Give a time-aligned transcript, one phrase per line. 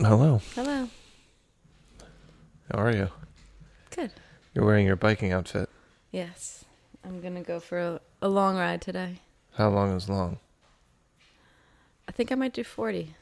[0.00, 0.40] Hello.
[0.54, 0.88] Hello.
[2.72, 3.08] How are you?
[3.94, 4.12] Good.
[4.54, 5.68] You're wearing your biking outfit.
[6.12, 6.64] Yes.
[7.04, 9.20] I'm going to go for a, a long ride today.
[9.54, 10.38] How long is long?
[12.06, 13.14] I think I might do 40.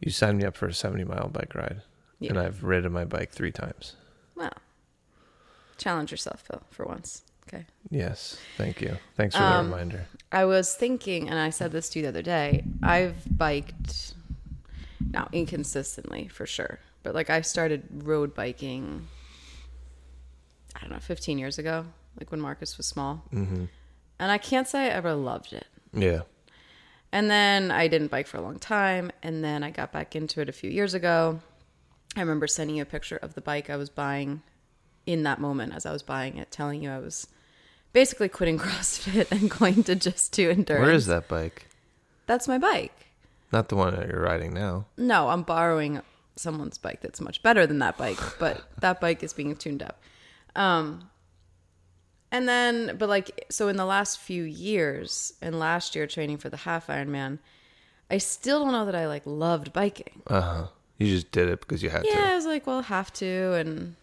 [0.00, 1.82] You signed me up for a 70 mile bike ride,
[2.20, 2.30] Yeah.
[2.30, 3.94] and I've ridden my bike three times.
[4.36, 4.52] Well,
[5.76, 7.22] challenge yourself, Phil, for once.
[7.48, 7.66] Okay.
[7.90, 8.38] Yes.
[8.56, 8.96] Thank you.
[9.16, 10.06] Thanks for Um, the reminder.
[10.30, 14.14] I was thinking, and I said this to you the other day, I've biked
[15.00, 19.06] now inconsistently for sure, but like I started road biking,
[20.74, 21.86] I don't know, 15 years ago,
[22.18, 23.24] like when Marcus was small.
[23.32, 23.64] Mm-hmm.
[24.18, 25.66] And I can't say I ever loved it.
[25.92, 26.22] Yeah.
[27.12, 29.10] And then I didn't bike for a long time.
[29.22, 31.40] And then I got back into it a few years ago.
[32.16, 34.42] I remember sending you a picture of the bike I was buying
[35.06, 37.28] in that moment as I was buying it, telling you I was
[37.92, 40.84] basically quitting CrossFit and going to just do endurance.
[40.84, 41.66] Where is that bike?
[42.26, 43.07] That's my bike.
[43.52, 44.86] Not the one that you're riding now.
[44.96, 46.02] No, I'm borrowing
[46.36, 50.00] someone's bike that's much better than that bike, but that bike is being tuned up.
[50.54, 51.10] Um,
[52.30, 56.50] and then, but like, so in the last few years and last year training for
[56.50, 57.38] the half Ironman,
[58.10, 60.22] I still don't know that I like loved biking.
[60.26, 60.66] Uh huh.
[60.98, 63.54] You just did it because you had to Yeah, I was like, well, have to,
[63.54, 63.94] and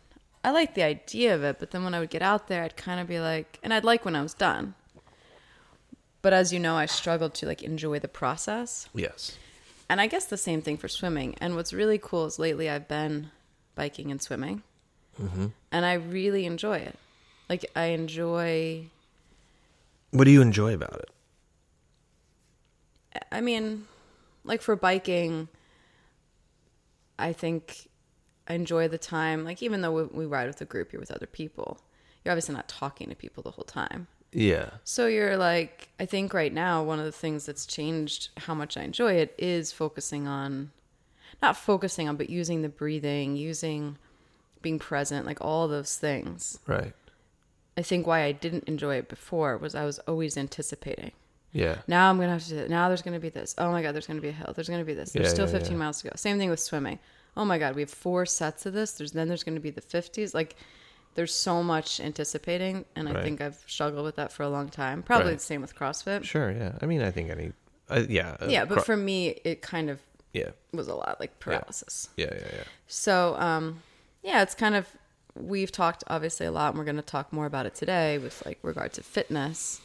[0.43, 1.59] I like the idea of it.
[1.59, 3.83] But then when I would get out there, I'd kind of be like, and I'd
[3.83, 4.75] like when I was done.
[6.25, 8.89] But as you know, I struggled to like enjoy the process.
[8.95, 9.37] Yes.
[9.87, 11.35] And I guess the same thing for swimming.
[11.39, 13.29] And what's really cool is lately I've been
[13.75, 14.63] biking and swimming,
[15.21, 15.49] mm-hmm.
[15.71, 16.97] and I really enjoy it.
[17.47, 18.87] Like I enjoy.
[20.09, 21.05] What do you enjoy about
[23.13, 23.21] it?
[23.31, 23.85] I mean,
[24.43, 25.47] like for biking,
[27.19, 27.87] I think
[28.47, 29.43] I enjoy the time.
[29.43, 31.81] Like even though we, we ride with a group, you're with other people.
[32.23, 34.07] You're obviously not talking to people the whole time.
[34.35, 34.69] Yeah.
[34.83, 38.75] So you're like, I think right now, one of the things that's changed how much
[38.75, 40.71] I enjoy it is focusing on,
[41.41, 43.97] not focusing on, but using the breathing, using
[44.61, 46.59] being present, like all those things.
[46.67, 46.93] Right.
[47.77, 51.11] I think why I didn't enjoy it before was I was always anticipating.
[51.53, 51.77] Yeah.
[51.87, 52.69] Now I'm going to have to do it.
[52.69, 53.55] Now there's going to be this.
[53.57, 54.51] Oh my God, there's going to be a hill.
[54.53, 55.11] There's going to be this.
[55.13, 55.77] There's Yeah, still yeah, 15 yeah.
[55.77, 56.13] miles to go.
[56.17, 56.99] Same thing with swimming.
[57.37, 58.93] Oh my God, we have four sets of this.
[58.93, 60.33] There's Then there's going to be the 50s.
[60.33, 60.55] Like,
[61.15, 62.85] there's so much anticipating.
[62.95, 65.01] And I think I've struggled with that for a long time.
[65.03, 65.37] Probably Right.
[65.39, 66.23] the same with CrossFit.
[66.23, 66.51] Sure.
[66.51, 66.73] Yeah.
[66.81, 67.53] I mean, I think any.
[67.89, 68.35] Uh, yeah.
[68.41, 69.99] uh, Yeah, but cro- for me, it kind of
[70.33, 70.51] Yeah.
[70.73, 72.09] was a lot like paralysis.
[72.17, 72.39] Yeah, Yeah.
[72.41, 72.47] Yeah.
[72.57, 72.63] Yeah.
[72.87, 73.81] So, um,
[74.23, 74.87] yeah, it's kind of
[75.35, 78.41] we've talked obviously a lot, and we're going to talk more about it today with
[78.45, 79.81] like regard to fitness.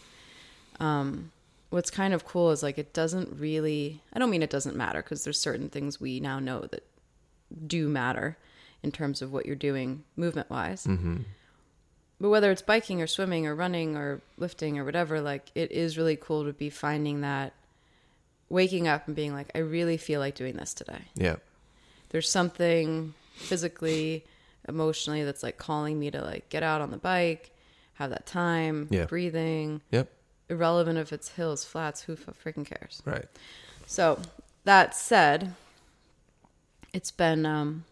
[0.78, 1.32] Um,
[1.70, 4.00] what's kind of cool is like it doesn't really.
[4.12, 6.84] I don't mean it doesn't matter because there's certain things we now know that
[7.66, 8.36] do matter
[8.82, 10.86] in terms of what you're doing movement wise.
[12.20, 15.96] But whether it's biking or swimming or running or lifting or whatever, like it is
[15.96, 17.54] really cool to be finding that
[18.50, 21.36] waking up and being like, I really feel like doing this today Yeah.
[22.10, 24.24] there's something physically
[24.68, 27.52] emotionally that's like calling me to like get out on the bike
[27.94, 29.04] have that time Yeah.
[29.06, 30.10] breathing Yep.
[30.50, 33.26] irrelevant if it's hills flats who freaking cares Right.
[33.86, 34.20] so
[34.64, 35.54] that said
[36.92, 37.84] it's been um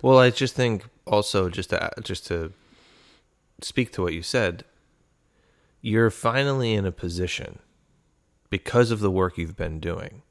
[0.00, 2.52] Well, I just think also just to just to
[3.60, 4.64] speak to what you said,
[5.80, 7.58] you're finally in a position
[8.50, 10.22] because of the work you've been doing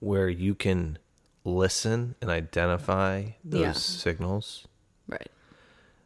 [0.00, 0.98] where you can
[1.44, 3.72] listen and identify those Yeah.
[3.72, 4.66] signals.
[5.08, 5.30] right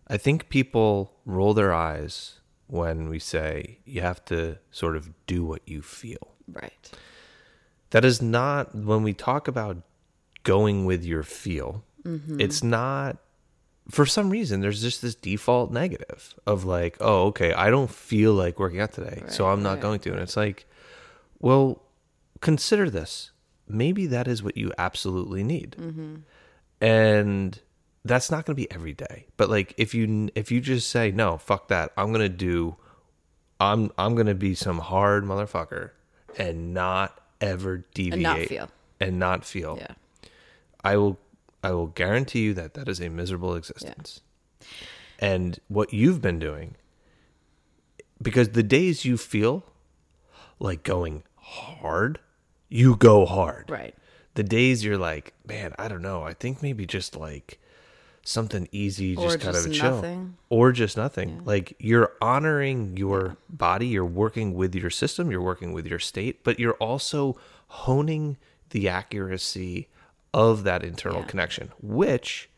[0.07, 5.45] I think people roll their eyes when we say you have to sort of do
[5.45, 6.35] what you feel.
[6.53, 6.91] right
[7.91, 9.79] That is not when we talk about
[10.45, 11.85] going with your feel.
[12.05, 12.41] Mm-hmm.
[12.41, 13.19] It's not
[13.91, 18.35] for some reason there's just this default negative of like, oh, okay, I don't feel
[18.35, 20.13] like working out today, so I'm not right, going to.
[20.13, 20.67] And it's like,
[21.41, 21.83] well,
[22.41, 23.33] consider this.
[23.69, 25.77] Maybe that is what you absolutely need.
[25.79, 26.17] Mm-hmm.
[26.81, 27.61] And
[28.05, 29.27] that's not going to be every day.
[29.37, 31.93] But like if you if you just say, "No, fuck that.
[31.97, 32.77] I'm going to do
[33.61, 35.91] I'm I'm going to be some hard motherfucker
[36.39, 38.71] and not ever deviate and not feel.
[39.01, 39.79] and not feel.
[39.79, 39.95] yeah
[40.83, 41.19] I will
[41.63, 44.21] I will guarantee you that that is a miserable existence.
[45.19, 46.77] And what you've been doing
[48.23, 49.65] because the days you feel
[50.59, 52.19] like going hard,
[52.69, 53.71] you go hard.
[53.71, 53.95] right
[54.35, 56.23] The days you're like, man, I don't know.
[56.23, 57.59] I think maybe just like
[58.23, 60.37] something easy, Or just kind just of chill, nothing.
[60.51, 61.43] or just nothing.
[61.45, 63.87] Like you're honoring your body.
[63.89, 65.31] You're working with your system.
[65.31, 68.37] You're working with your state, but you're also honing
[68.71, 69.89] the accuracy
[70.33, 71.27] of that internal Yeah.
[71.27, 72.49] connection, which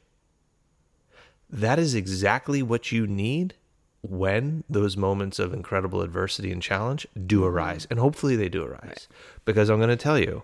[1.50, 3.54] that is exactly what you need
[4.02, 7.48] when those moments of incredible adversity and challenge do mm-hmm.
[7.48, 9.06] arise, and hopefully they do arise.
[9.44, 10.42] Because I'm going to tell you,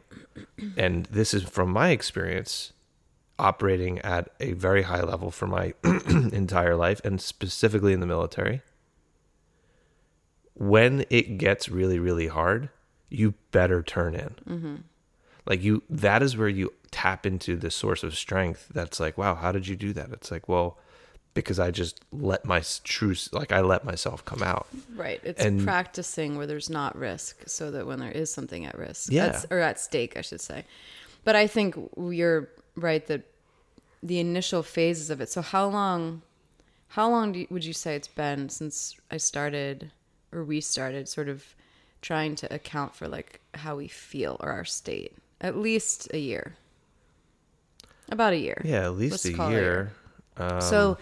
[0.76, 2.72] and this is from my experience
[3.38, 8.62] operating at a very high level for my entire life, and specifically in the military.
[10.54, 12.68] When it gets really, really hard,
[13.08, 14.34] you better turn in.
[14.48, 14.74] Mm-hmm.
[15.48, 18.68] Like you, that is where you tap into the source of strength.
[18.72, 20.10] That's like, wow, how did you do that?
[20.12, 20.78] It's like, well,
[21.34, 24.66] because I just let my true, like I let myself come out.
[24.94, 25.20] Right.
[25.24, 29.10] It's And- practicing where there's not risk so that when there is something at risk,
[29.10, 29.28] Yeah.
[29.28, 30.64] that's, or at stake, I should say.
[31.24, 33.22] But I think you're right that
[34.02, 35.28] the initial phases of it.
[35.30, 36.22] So how long,
[36.88, 39.90] how long do you, would you say it's been since I started
[40.32, 41.54] or we started sort of
[42.02, 45.16] trying to account for like how we feel or our state?
[45.40, 46.56] At least a year.
[48.10, 48.60] About a year.
[48.64, 49.92] Yeah, at least Let's a call it year.
[50.36, 50.98] Um, so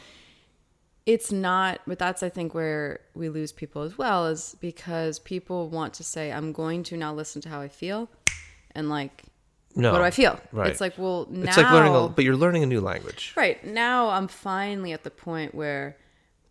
[1.06, 5.68] it's not, but that's I think where we lose people as well is because people
[5.68, 8.08] want to say, "I'm going to now listen to how I feel,"
[8.74, 9.22] and like,
[9.76, 10.40] no, what do I feel?
[10.52, 10.68] Right.
[10.68, 13.34] It's like, well, now, it's like learning, a, but you're learning a new language.
[13.36, 15.96] right now, I'm finally at the point where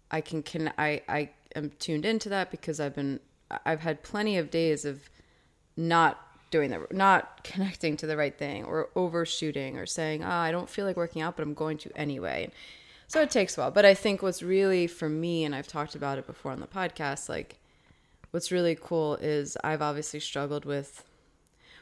[0.10, 3.20] I can can I I am tuned into that because I've been
[3.66, 5.10] I've had plenty of days of
[5.76, 10.52] not doing the not connecting to the right thing or overshooting or saying oh i
[10.52, 12.50] don't feel like working out but i'm going to anyway.
[13.08, 13.72] So it takes a while.
[13.72, 16.68] But i think what's really for me and i've talked about it before on the
[16.68, 17.60] podcast like
[18.32, 21.04] what's really cool is i've obviously struggled with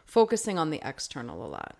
[0.06, 1.76] focusing on the external a lot.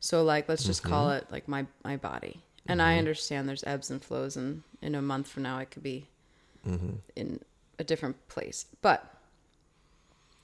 [0.00, 1.18] So like let's just call mm-hmm.
[1.18, 2.42] it like my my body.
[2.68, 2.98] And i mm-hmm.
[2.98, 6.08] understand there's ebbs and flows and in a month from now it could be
[6.66, 6.96] mm-hmm.
[7.14, 7.40] in
[7.78, 8.66] a different place.
[8.82, 9.15] But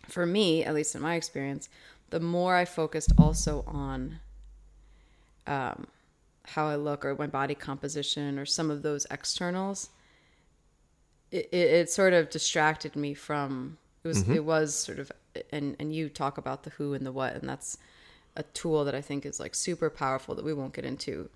[0.08, 1.68] for me, at least in my experience,
[2.10, 4.18] the more I focused also on
[5.46, 5.86] um,
[6.44, 9.90] how I look or my body composition or some of those externals,
[11.30, 15.10] it, it, it sort of distracted me from it was it was sort of
[15.50, 17.78] and and you talk about the who and the what and that's
[18.36, 21.30] a tool that I think is like super powerful that we won't get into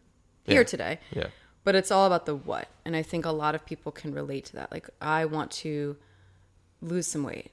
[0.44, 0.64] here Yeah.
[0.64, 1.26] today Yeah.
[1.64, 4.44] but it's all about the what and i think a lot of people can relate
[4.46, 5.96] to that like i want to
[6.80, 7.50] lose some weight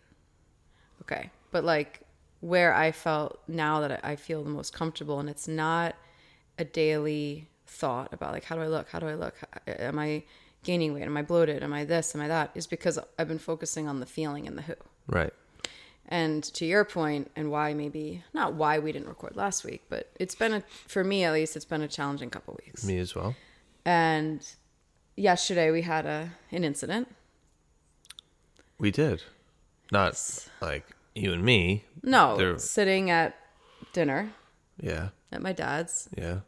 [1.02, 2.02] okay but like
[2.42, 5.96] where i felt now that i feel the most comfortable and it's not
[6.58, 9.36] a daily thought about like how do i look how do i look
[9.68, 10.24] am i
[10.64, 13.40] gaining weight am i bloated am i this am i that is because i've been
[13.40, 14.76] focusing on the feeling and the who
[15.08, 15.34] Right.
[16.08, 20.10] and to your point, and why maybe not why we didn't record last week, but
[20.18, 22.86] it's been a for me at least, it's been a challenging couple weeks.
[22.86, 23.36] Me as well.
[23.84, 24.46] And
[25.18, 27.10] yesterday we had a an incident.
[28.80, 29.24] We did.
[29.92, 30.86] Not like
[31.16, 31.86] you and me.
[32.02, 33.36] No, There- sitting at
[33.94, 34.32] dinner
[34.80, 35.10] Yeah.
[35.32, 36.10] at my dad's.
[36.18, 36.40] Yeah.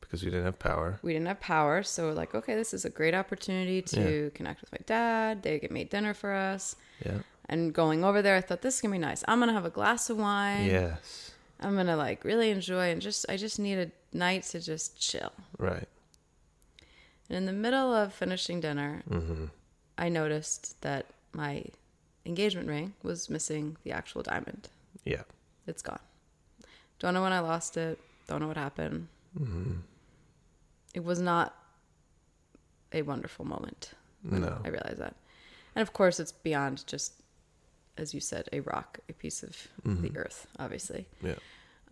[0.00, 0.98] Because we didn't have power.
[1.02, 4.60] We didn't have power, so we're like, okay, this is a great opportunity to connect
[4.60, 5.42] with my dad.
[5.42, 6.76] They get made dinner for us.
[7.04, 7.20] Yeah.
[7.48, 9.24] And going over there, I thought this is gonna be nice.
[9.26, 10.66] I'm gonna have a glass of wine.
[10.66, 11.32] Yes.
[11.60, 15.32] I'm gonna like really enjoy and just I just need a night to just chill.
[15.58, 15.88] Right.
[17.28, 19.46] And in the middle of finishing dinner, Mm-hmm.
[19.98, 21.64] I noticed that my
[22.26, 24.68] engagement ring was missing the actual diamond.
[25.04, 25.22] Yeah.
[25.66, 26.00] It's gone.
[26.98, 27.98] Don't know when I lost it.
[28.28, 29.08] Don't know what happened.
[29.38, 29.72] Mm-hmm.
[30.94, 31.54] It was not
[32.92, 33.92] a wonderful moment.
[34.22, 34.60] No.
[34.64, 35.16] I realize that.
[35.74, 37.14] And of course, it's beyond just,
[37.96, 40.02] as you said, a rock, a piece of Mm-hmm.
[40.02, 41.08] the earth, obviously.
[41.22, 41.34] Yeah.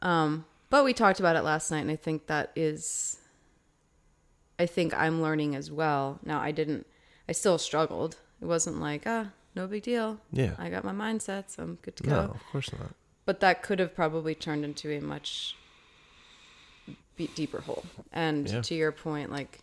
[0.00, 3.16] Um, but we talked about it last night, and I think that is,
[4.58, 6.20] I think I'm learning as well.
[6.24, 6.86] Now, I didn't,
[7.28, 8.16] I still struggled.
[8.40, 10.18] It wasn't like, ah, no big deal.
[10.32, 10.54] Yeah.
[10.58, 12.10] I got my mindset, so I'm good to go.
[12.10, 12.94] No, of course not.
[13.26, 15.56] But that could have probably turned into a much
[17.16, 17.84] be- deeper hole.
[18.12, 18.60] And Yeah.
[18.62, 19.60] to your point, like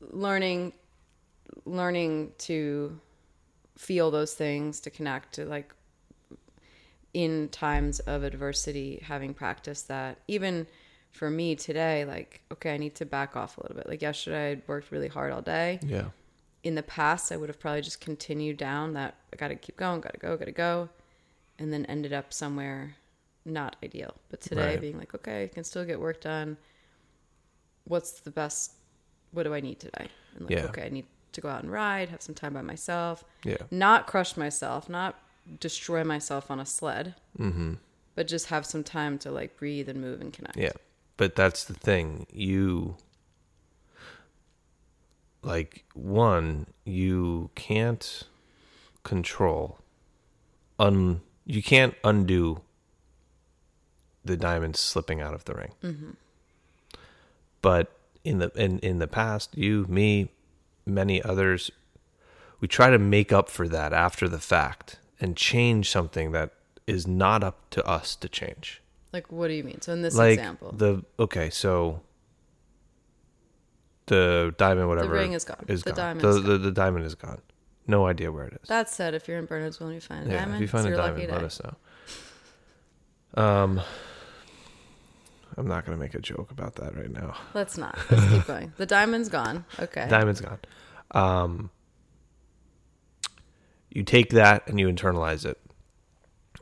[0.00, 0.72] learning,
[1.64, 2.98] learning to
[3.76, 5.74] feel those things, to connect, to like
[7.12, 10.66] in times of adversity, having practiced that, even
[11.10, 13.88] for me today, like, okay, I need to back off a little bit.
[13.88, 16.10] Like yesterday, I worked really hard all day Yeah.
[16.62, 19.76] In the past, I would have probably just continued down that I got to keep
[19.76, 20.88] going, got to go, got to go,
[21.58, 22.96] and then ended up somewhere
[23.44, 24.14] not ideal.
[24.30, 24.80] But today, Right.
[24.80, 26.58] being like, okay, I can still get work done.
[27.84, 28.72] What's the best?
[29.32, 30.08] What do I need today?
[30.34, 30.64] And like, Yeah.
[30.66, 33.56] okay, I need to go out and ride, have some time by myself, Yeah.
[33.70, 35.18] not crush myself, not
[35.60, 37.74] destroy myself on a sled, Mm-hmm.
[38.14, 40.56] but just have some time to like breathe and move and connect.
[40.56, 40.72] Yeah.
[41.16, 42.26] But that's the thing.
[42.32, 42.96] You
[45.42, 48.24] like one, you can't
[49.02, 49.78] control
[50.78, 52.60] un you can't undo
[54.24, 55.72] the diamond slipping out of the ring.
[55.82, 56.10] Mm-hmm.
[57.62, 57.92] But
[58.24, 60.30] in the in in the past, you, me,
[60.86, 61.70] many others
[62.60, 66.52] we try to make up for that after the fact and change something that
[66.86, 68.82] is not up to us to change.
[69.12, 69.80] Like, what do you mean?
[69.80, 72.00] So in this like example, the okay, so
[74.10, 75.64] the diamond, whatever, The ring is gone.
[75.66, 75.96] Is The gone.
[75.96, 77.40] diamond The, is the, the diamond is gone.
[77.86, 78.68] No idea where it is.
[78.68, 80.86] that said, if you're in Bernardsville and you find a yeah, diamond, if you find
[80.86, 83.42] a diamond, let us know.
[83.42, 83.80] Um,
[85.56, 87.34] I'm not gonna make a joke about that right now.
[87.54, 87.98] Let's not.
[88.10, 88.72] Let's keep going.
[88.76, 89.64] The diamond's gone.
[89.78, 90.06] Okay.
[90.08, 90.58] Diamond's gone.
[91.12, 91.70] Um,
[93.90, 95.58] you take that and you internalize it.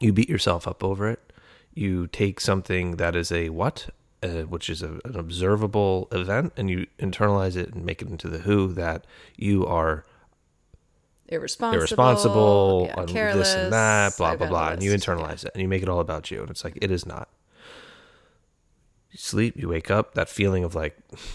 [0.00, 1.32] You beat yourself up over it.
[1.74, 3.88] You take something that is a what,
[4.22, 8.28] uh, which is a, an observable event, and you internalize it and make it into
[8.28, 9.06] the who that
[9.36, 10.04] you are
[11.28, 11.78] irresponsible.
[11.78, 15.62] irresponsible, yeah, on this careless, and that, blah blah blah, and you internalize it and
[15.62, 17.28] you make it all about you, and it's like it is not.
[19.10, 20.94] You sleep, you wake up, that feeling of like,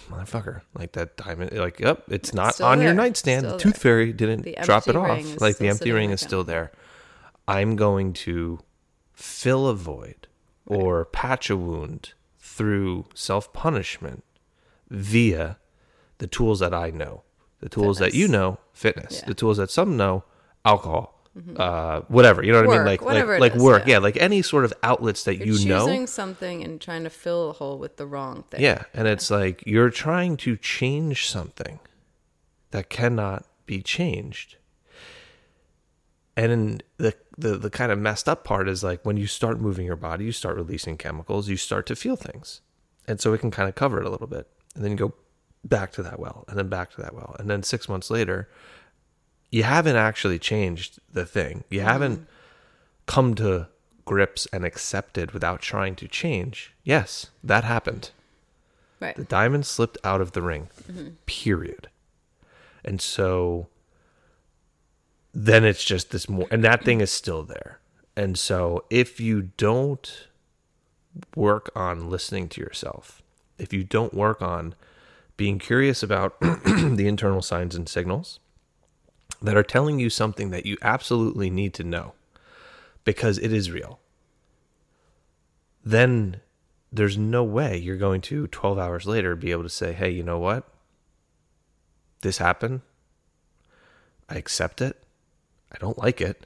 [0.09, 3.45] motherfucker, like that diamond, like, yep, it's not still on your nightstand.
[3.45, 3.79] Still The tooth there.
[3.81, 5.41] fairy didn't The drop it off.
[5.41, 6.71] Like the empty ring is the still there.
[7.47, 8.59] I'm going to
[9.13, 10.27] fill a void
[10.67, 12.13] or patch a wound
[12.45, 14.23] through self punishment
[14.89, 15.57] via
[16.17, 17.23] the tools that I know,
[17.61, 19.27] the tools that you know, fitness, Yeah.
[19.27, 20.25] the tools that some know,
[20.65, 21.21] alcohol,
[21.55, 22.43] uh, whatever.
[22.43, 22.85] You know what I mean?
[22.85, 23.93] Work, Like like like is, work, yeah.
[23.93, 23.97] yeah.
[23.99, 25.85] like any sort of outlets that You're you know.
[25.85, 28.61] choosing something and trying to fill a hole with the wrong thing.
[28.61, 31.79] Yeah, and it's like you're trying to change something
[32.71, 34.57] that cannot be changed.
[36.35, 39.85] And the, the the kind of messed up part is like when you start moving
[39.85, 42.61] your body, you start releasing chemicals, you start to feel things.
[43.07, 44.47] And so it can kind of cover it a little bit.
[44.75, 45.13] And then you go
[45.65, 47.35] back to that well, and then back to that well.
[47.39, 48.49] And then 6 months later,
[49.51, 51.63] you haven't actually changed the thing.
[51.69, 51.87] You mm-hmm.
[51.87, 52.27] haven't
[53.05, 53.67] come to
[54.05, 56.73] grips and accepted without trying to change.
[56.83, 58.11] Yes, that happened.
[58.99, 59.15] Right.
[59.15, 60.69] The diamond slipped out of the ring.
[60.89, 61.07] Mm-hmm.
[61.25, 61.89] Period.
[62.85, 63.67] And so
[65.33, 67.79] then it's just this more and that thing is still there.
[68.15, 70.27] And so if you don't
[71.35, 73.23] work on listening to yourself,
[73.57, 74.75] if you don't work on
[75.35, 78.39] being curious about the internal signs and signals
[79.41, 82.13] that are telling you something that you absolutely need to know
[83.03, 83.99] because it is real,
[85.83, 86.39] then
[86.91, 90.23] there's no way you're going to 12 hours later be able to say, hey, you
[90.23, 90.67] know what?
[92.21, 92.81] This happened.
[94.29, 95.02] I accept it.
[95.73, 96.45] I don't like it,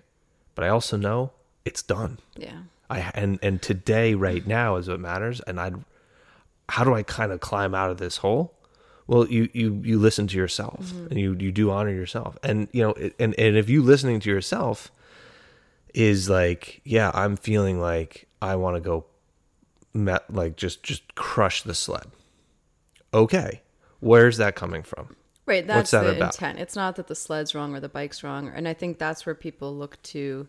[0.56, 1.32] but I also know
[1.66, 2.20] it's done.
[2.36, 2.62] Yeah.
[2.90, 5.76] I and and today right now is what matters and I'd
[6.70, 8.54] how do I kind of climb out of this hole?
[9.08, 11.08] Well, you you you listen to yourself mm-hmm.
[11.08, 12.38] and you you do honor yourself.
[12.44, 14.92] And you know, it- and and if you listening to yourself
[15.94, 19.06] is like, yeah, I'm feeling like I want to go
[19.94, 22.06] met, like just just crush the sled.
[23.14, 23.62] Okay.
[24.00, 25.16] Where's that coming from?
[25.48, 26.36] Right, What's that's that the about?
[26.36, 26.60] intent.
[26.60, 29.34] It's not that the sled's wrong or the bike's wrong, and I think that's where
[29.34, 30.48] people look to.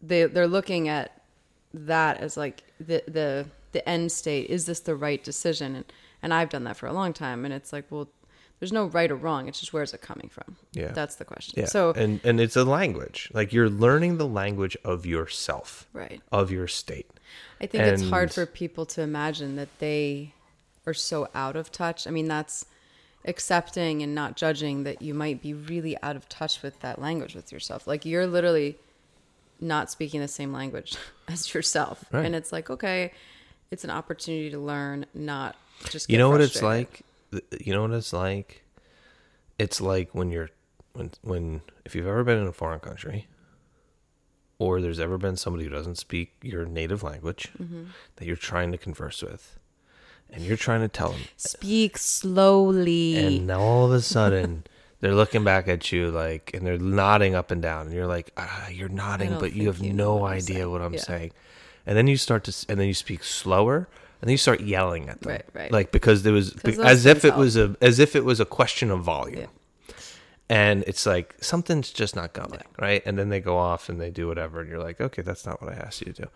[0.00, 1.20] They they're looking at
[1.74, 4.48] that as like the the the end state.
[4.48, 5.74] Is this the right decision?
[5.74, 5.92] And
[6.22, 8.08] and I've done that for a long time, and it's like, well,
[8.60, 9.48] there's no right or wrong.
[9.48, 10.56] It's just where's it coming from?
[10.72, 10.92] Yeah.
[10.92, 11.54] that's the question.
[11.58, 11.66] Yeah.
[11.66, 13.30] So and and it's a language.
[13.34, 15.88] Like you're learning the language of yourself.
[15.92, 17.10] right, Of your state.
[17.60, 20.34] I think it's hard for people to imagine that they
[20.86, 22.06] are so out of touch.
[22.06, 22.64] I mean, that's
[23.24, 27.34] accepting and not judging that you might be really out of touch with that language
[27.34, 27.86] with yourself.
[27.86, 28.76] Like you're literally
[29.60, 30.96] not speaking the same language
[31.28, 32.04] as yourself.
[32.12, 32.24] Right.
[32.24, 33.12] And it's like, okay,
[33.70, 35.54] it's an opportunity to learn, not
[35.88, 37.02] just you know what it's like
[37.60, 38.64] you know what it's like
[39.58, 40.50] it's like when you're
[40.94, 43.26] when when if you've ever been in a foreign country
[44.58, 47.84] or there's ever been somebody who doesn't speak your native language Mm-hmm.
[48.16, 49.58] that you're trying to converse with
[50.32, 53.16] and you're trying to tell them Speak slowly.
[53.16, 54.64] and all of a sudden
[55.00, 58.30] they're looking back at you like and they're nodding up and down and you're like
[58.36, 61.00] ah, you're nodding but you have you no idea saying." what i'm Yeah.
[61.00, 61.32] saying
[61.86, 63.76] and then you start to and then you speak slower
[64.20, 65.72] and then you start yelling at them Right, right.
[65.72, 68.90] like because there was as if it was a as if it was a question
[68.90, 69.94] of volume Yeah.
[70.48, 74.10] and it's like something's just not going right and then they go off and they
[74.10, 76.28] do whatever and you're like okay that's not what i asked you to do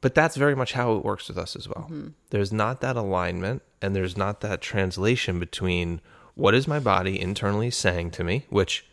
[0.00, 2.08] but that's very much how it works with us as well Mm-hmm.
[2.30, 6.00] there's not that alignment and there's not that translation between
[6.34, 8.86] what is my body internally saying to me which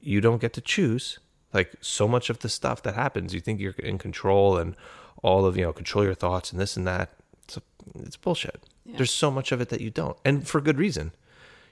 [0.00, 1.18] you don't get to choose
[1.52, 4.76] like so much of the stuff that happens you think you're in control and
[5.22, 7.10] all of you know control your thoughts and this and that
[7.44, 7.58] it's,
[8.00, 8.96] it's bullshit Yeah.
[8.98, 11.12] there's so much of it that you don't and for good reason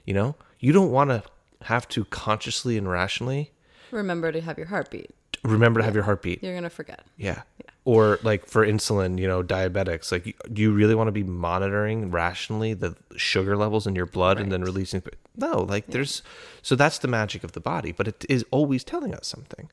[0.05, 1.23] you know you don't want to
[1.63, 3.51] have to consciously and rationally
[3.91, 5.11] Remember to have your heartbeat.
[5.45, 6.43] Remember to have your heartbeat.
[6.43, 7.05] You're gonna forget.
[7.17, 7.41] Yeah.
[7.83, 11.23] Or like for insulin, you know, diabetics, like you- do you really want to be
[11.23, 15.03] monitoring rationally the sugar levels in your blood and then releasing
[15.37, 16.23] No, like there's
[16.61, 19.69] so that's the magic of the body, but it is always telling us something.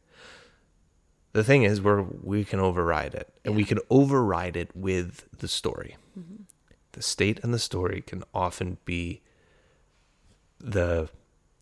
[1.32, 5.48] The thing is where we can override it and we can override it with the
[5.48, 5.96] story.
[6.18, 6.42] Mm-hmm.
[6.92, 9.22] The state and the story can often be
[10.60, 11.08] the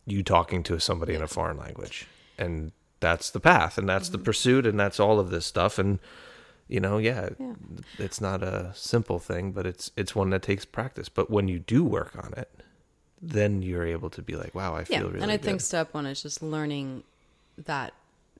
[0.07, 4.19] you talking to somebody in a foreign language and that's the path and that's the
[4.19, 5.99] pursuit and that's all of this stuff and
[6.69, 7.55] you know yeah, Yeah.
[7.99, 11.59] it's not a simple thing but it's it's one that takes practice but when you
[11.59, 12.51] do work on it
[13.23, 15.45] then you're able to be like wow i feel Yeah, really and I good.
[15.45, 17.03] think step one is just learning
[17.67, 17.93] that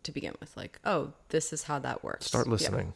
[0.05, 0.57] to begin with.
[0.57, 2.25] Like, oh, this is how that works.
[2.27, 2.53] start Yeah.
[2.53, 2.95] listening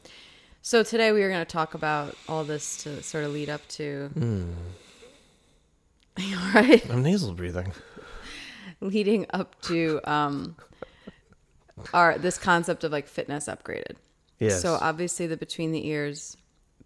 [0.63, 3.61] So today we are going to talk about all this to sort of lead up
[3.77, 4.09] to.
[4.15, 4.53] Hmm.
[6.19, 7.73] All right, i'm nasal breathing
[8.81, 10.57] leading up to um,
[11.93, 13.97] our this concept of like fitness upgraded.
[14.39, 16.37] yes So obviously the between the ears,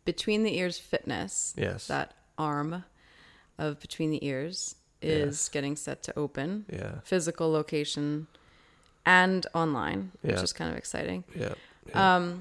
[0.05, 1.55] between the ears fitness.
[1.57, 1.87] Yes.
[1.87, 2.85] That arm
[3.59, 5.49] of between the ears is Yes.
[5.49, 6.65] getting set to open.
[6.73, 8.27] yeah Physical location
[9.07, 11.25] and online, which is kind of exciting.
[11.35, 11.55] yeah,
[11.95, 12.33] Uh, yeah.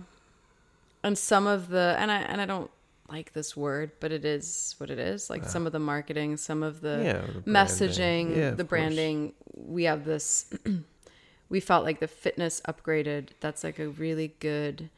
[1.03, 2.69] And some of the and I and I don't
[3.09, 5.29] like this word, but it is what it is.
[5.29, 8.67] Like some of the marketing, some of the, Yeah, the messaging, Yeah, the course.
[8.69, 9.33] branding.
[9.55, 10.45] We have this.
[11.49, 13.29] We felt like the fitness upgraded.
[13.39, 14.89] That's like a really good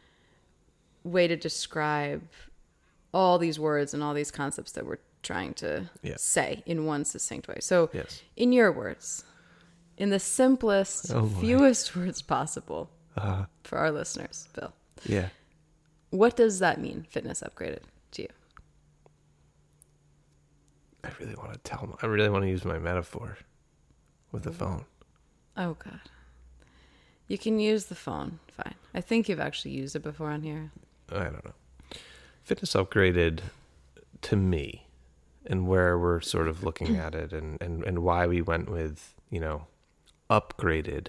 [1.03, 2.24] way to describe
[3.13, 6.15] all these words and all these concepts that we're trying to Yeah.
[6.18, 7.58] say in one succinct way.
[7.62, 8.22] So, Yes.
[8.36, 9.24] in your words,
[9.98, 14.74] in the simplest, Oh, fewest words possible Uh, for our listeners, Bill.
[15.06, 15.29] yeah
[16.12, 18.27] What does that mean, fitness upgraded to you?
[21.03, 23.38] i really want to tell i really want to use my metaphor
[24.32, 24.86] with the phone
[25.58, 26.00] Oh, God.
[27.29, 28.39] You can use the phone.
[28.51, 28.75] Fine.
[28.93, 30.71] I think you've actually used it before on here.
[31.09, 31.53] I don't know.
[32.43, 33.39] Fitness upgraded
[34.24, 34.88] to me
[35.45, 39.13] and where we're sort of looking at it and, and, and why we went with,
[39.29, 39.67] you know,
[40.29, 41.07] upgraded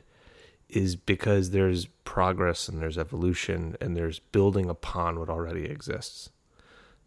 [0.68, 6.30] is because there's progress and there's evolution and there's building upon what already exists.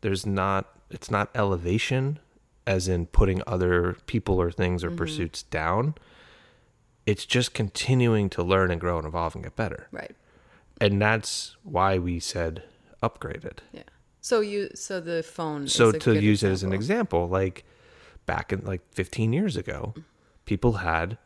[0.02, 2.20] There's not, it's not elevation
[2.66, 4.98] as in putting other people or things or mm-hmm.
[4.98, 5.96] pursuits down.
[7.06, 9.88] It's just continuing to learn and grow and evolve and get better.
[9.92, 10.16] Right.
[10.80, 12.64] And that's why we said
[13.02, 13.60] upgraded.
[13.72, 13.84] Yeah.
[14.22, 17.26] So you so the phone so to use it as an example.
[17.26, 17.66] example like
[18.26, 19.94] back in like 15 years ago
[20.46, 21.18] people had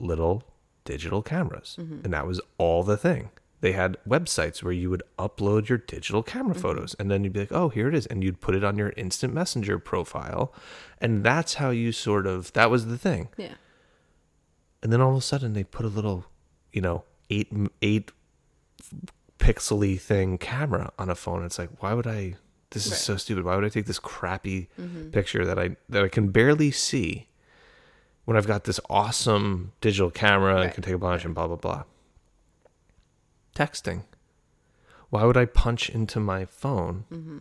[0.00, 0.42] little
[0.84, 2.00] digital cameras Mm-hmm.
[2.04, 3.30] and that was all the thing
[3.60, 6.62] they had websites where you would upload your digital camera Mm-hmm.
[6.62, 8.76] photos and then you'd be like oh here it is and you'd put it on
[8.76, 10.52] your instant messenger profile
[11.00, 13.54] and that's how you sort of that was the thing Yeah.
[14.82, 16.24] And then all of a sudden they put a little
[16.72, 17.48] you know eight
[17.82, 18.10] eight
[19.38, 22.34] pixely thing camera on a phone it's like why would i
[22.70, 22.98] this is Right.
[22.98, 25.10] so stupid why would i take this crappy Mm-hmm.
[25.10, 27.28] picture that i that i can barely see
[28.24, 31.56] when i've got this awesome digital camera and can take a bunch and blah blah
[31.56, 31.84] blah
[33.54, 34.02] texting
[35.10, 37.38] why would i punch into my phone Mm-hmm.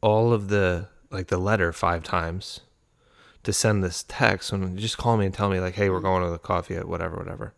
[0.00, 2.60] all of the like the letter five times
[3.44, 6.04] to send this text and just call me and tell me like, hey, we're mm.
[6.04, 7.54] going to the coffee at whatever, whatever.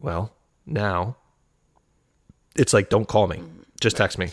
[0.00, 0.32] Well,
[0.66, 1.16] now
[2.56, 3.60] it's like, don't call me, mm-hmm.
[3.80, 4.30] just text me.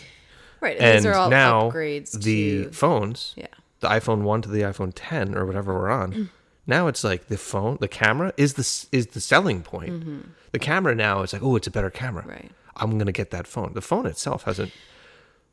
[0.60, 0.76] Right.
[0.76, 3.46] And, And these are all now upgrades the to phones, Yeah.
[3.80, 6.12] the iPhone one to the iPhone ten or whatever we're on.
[6.12, 6.28] Mm.
[6.66, 9.92] now it's like the phone, the camera is the is the selling point.
[9.92, 10.20] Mm-hmm.
[10.52, 12.24] The camera now is like, oh, it's a better camera.
[12.26, 12.50] Right.
[12.76, 13.74] I'm gonna get that phone.
[13.74, 14.72] The phone itself hasn't.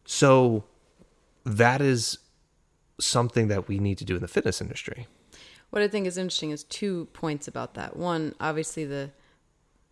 [0.05, 0.63] So
[1.43, 2.17] that is
[2.99, 5.07] something that we need to do in the fitness industry.
[5.69, 7.97] What I think is interesting is two points about that.
[7.97, 9.11] One, obviously the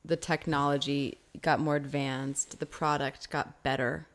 [0.06, 4.06] the technology got more advanced, the product got better.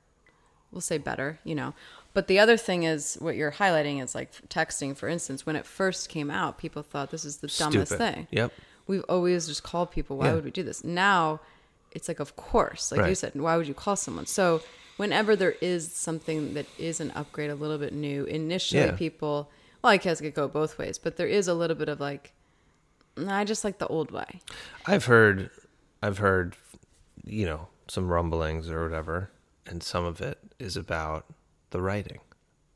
[0.70, 1.72] We'll say better, you know.
[2.12, 5.46] But the other thing is what you're highlighting is like texting, for instance.
[5.46, 7.98] When it first came out, people thought this is the dumbest Stupid.
[8.14, 8.26] thing.
[8.30, 8.52] Yep.
[8.86, 10.18] We've always just called people.
[10.18, 10.34] Why Yeah.
[10.34, 10.84] would we do this?
[10.84, 11.40] Now,
[11.92, 13.18] it's like, of course, like you Right.
[13.18, 13.34] said.
[13.34, 14.26] Why would you call someone?
[14.26, 14.60] So,
[14.98, 18.92] whenever there is something that is an upgrade, a little bit new, initially Yeah.
[18.92, 19.50] people,
[19.82, 21.98] well, I guess it could go both ways, but there is a little bit of
[22.00, 22.32] like,
[23.26, 24.40] I just like the old way.
[24.86, 25.50] I've heard,
[26.02, 26.56] I've heard,
[27.24, 29.30] you know, some rumblings or whatever,
[29.66, 31.24] and some of it is about
[31.70, 32.20] the writing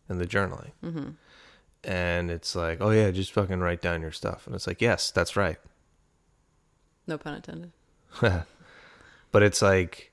[0.09, 0.73] and the journaling.
[0.83, 1.11] Mm-hmm.
[1.85, 5.11] And it's like, oh yeah, just fucking write down your stuff, and it's like, yes,
[5.11, 5.59] that's right.
[7.07, 7.73] No pun intended.
[9.33, 10.12] But it's like,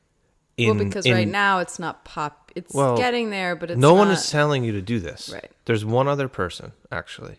[0.59, 2.51] in, well, because in- right now it's not pop.
[2.55, 5.29] It's Well, getting there, but it's no one is telling you to do this.
[5.33, 5.51] Right.
[5.65, 7.37] There's one other person actually,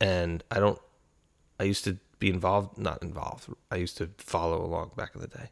[0.00, 0.78] and I don't.
[1.58, 3.48] I used to be involved, not involved.
[3.70, 5.50] I used to follow along back in the day.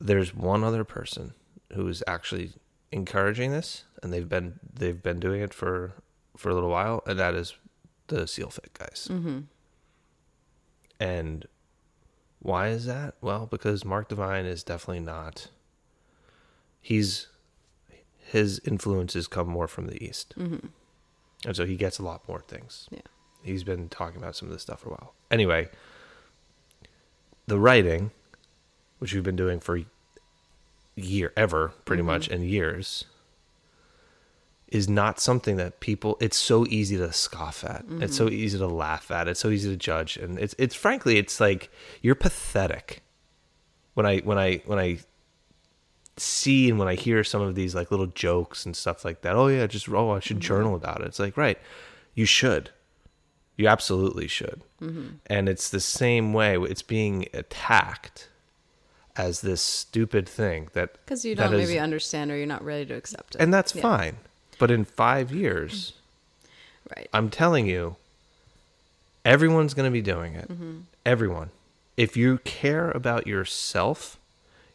[0.00, 1.34] There's one other person
[1.72, 2.52] who is actually
[2.92, 5.94] encouraging this, and they've been they've been doing it for
[6.36, 7.54] for a little while, and that is
[8.08, 9.08] the Seal Fit guys.
[9.10, 9.40] Mm-hmm.
[11.00, 11.46] And
[12.44, 13.14] why is that?
[13.20, 15.48] Well, because Mark Divine is definitely not.
[16.80, 17.26] He's
[18.18, 20.66] his influences come more from the east, Mm-hmm.
[21.46, 22.86] and so he gets a lot more things.
[22.90, 23.00] Yeah.
[23.42, 25.14] He's been talking about some of this stuff for a while.
[25.30, 25.68] Anyway,
[27.46, 28.10] the writing,
[28.98, 29.80] which we've been doing for
[30.96, 32.06] year ever, pretty Mhm.
[32.06, 33.04] much, and years,
[34.74, 36.16] is not something that people.
[36.20, 37.84] It's so easy to scoff at.
[38.00, 39.28] It's so easy to laugh at.
[39.28, 41.70] It's so easy to judge, and it's it's frankly, it's like
[42.02, 43.02] you're pathetic.
[43.94, 44.98] When I when I when I
[46.16, 49.36] see and when I hear some of these like little jokes and stuff like that,
[49.36, 50.46] oh yeah, just oh I should mm-hmm.
[50.48, 51.06] journal about it.
[51.06, 51.58] It's like right,
[52.14, 52.70] you should,
[53.56, 55.16] you absolutely should, mm-hmm.
[55.26, 56.56] and it's the same way.
[56.56, 58.28] It's being attacked
[59.16, 62.86] as this stupid thing that Because you don't is- maybe understand or you're not ready
[62.86, 63.40] to accept it.
[63.40, 63.82] and that's Yeah.
[63.82, 64.16] fine.
[64.58, 65.94] But in five years,
[66.94, 67.08] Right.
[67.12, 67.96] I'm telling you,
[69.24, 70.48] everyone's going to be doing it.
[70.50, 70.80] Mm-hmm.
[71.06, 71.50] Everyone.
[71.96, 74.18] If you care about yourself,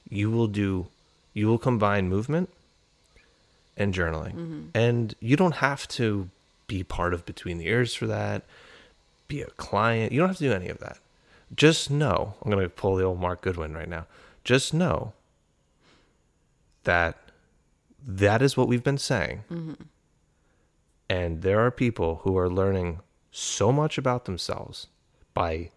[0.09, 0.87] you will do,
[1.33, 2.49] you will combine movement
[3.77, 4.33] and journaling.
[4.33, 4.61] Mm-hmm.
[4.73, 6.29] And you don't have to
[6.67, 8.43] be part of Between the Ears for that,
[9.27, 10.11] be a client.
[10.11, 10.97] You don't have to do any of that.
[11.55, 14.05] Just know, I'm going to pull the old Mark Goodwin right now.
[14.43, 15.13] Just know
[16.83, 17.17] that
[18.05, 19.43] that is what we've been saying.
[19.51, 19.73] Mm-hmm.
[21.09, 22.99] And there are people who are learning
[23.31, 24.87] so much about themselves
[25.33, 25.71] by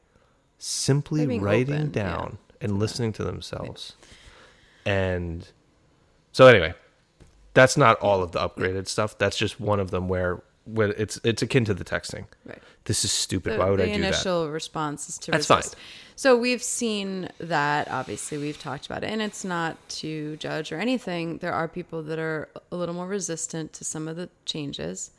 [0.59, 3.95] simply writing open, yeah, down and listening to themselves.
[4.85, 5.49] And
[6.33, 6.75] so anyway,
[7.55, 9.17] that's not all of the upgraded stuff.
[9.19, 12.27] That's just one of them where when it's it's akin to the texting.
[12.45, 12.63] Right.
[12.85, 13.55] This is stupid.
[13.55, 13.99] The, Why would I do that?
[13.99, 15.63] The initial response is to That's fine.
[16.17, 17.91] So we've seen that.
[17.91, 21.39] Obviously, we've talked about it, and it's not to judge or anything.
[21.39, 25.11] There are people that are a little more resistant to some of the changes,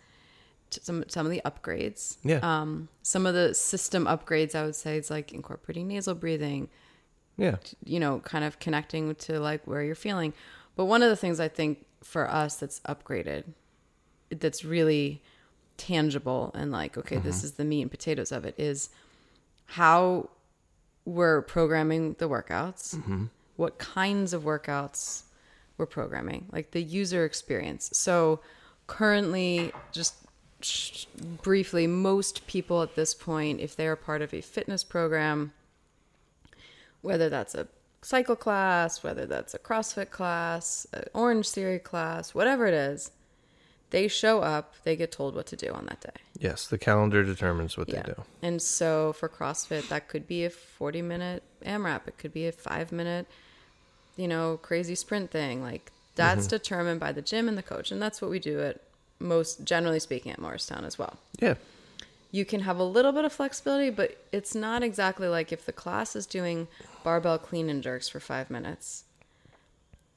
[0.71, 2.17] to some some of the upgrades.
[2.23, 2.39] Yeah.
[2.41, 6.69] Um, some of the system upgrades, I would say, is like incorporating nasal breathing.
[7.37, 7.57] Yeah.
[7.83, 10.33] You know, kind of connecting to like where you're feeling.
[10.75, 13.43] But one of the things I think for us that's upgraded,
[14.29, 15.21] that's really
[15.77, 17.45] tangible and like okay this mm-hmm.
[17.45, 18.89] is the meat and potatoes of it is
[19.65, 20.29] how
[21.05, 23.25] we're programming the workouts mm-hmm.
[23.55, 25.23] what kinds of workouts
[25.77, 27.89] we're programming like the user experience.
[27.93, 28.39] So
[28.87, 30.15] currently just
[30.61, 31.05] sh-
[31.41, 35.53] briefly most people at this point if they're part of a fitness program
[37.01, 37.67] whether that's a
[38.01, 43.11] cycle class whether that's a crossfit class an orange theory class whatever it is
[43.93, 47.23] they show up they get told what to do on that day Yes, the calendar
[47.23, 48.15] determines what they do.
[48.41, 52.07] and so for CrossFit, that could be a 40 minute AMRAP.
[52.09, 53.25] It could be a five minute,
[54.17, 55.61] you know, crazy sprint thing.
[55.61, 56.49] Like that's Mm-hmm.
[56.57, 57.91] determined by the gym and the coach.
[57.91, 58.81] And that's what we do at
[59.19, 61.15] most, generally speaking, at Morristown as well.
[61.39, 61.55] Yeah.
[62.31, 65.71] You can have a little bit of flexibility, but it's not exactly like if the
[65.71, 66.67] class is doing
[67.03, 69.05] barbell clean and jerks for five minutes,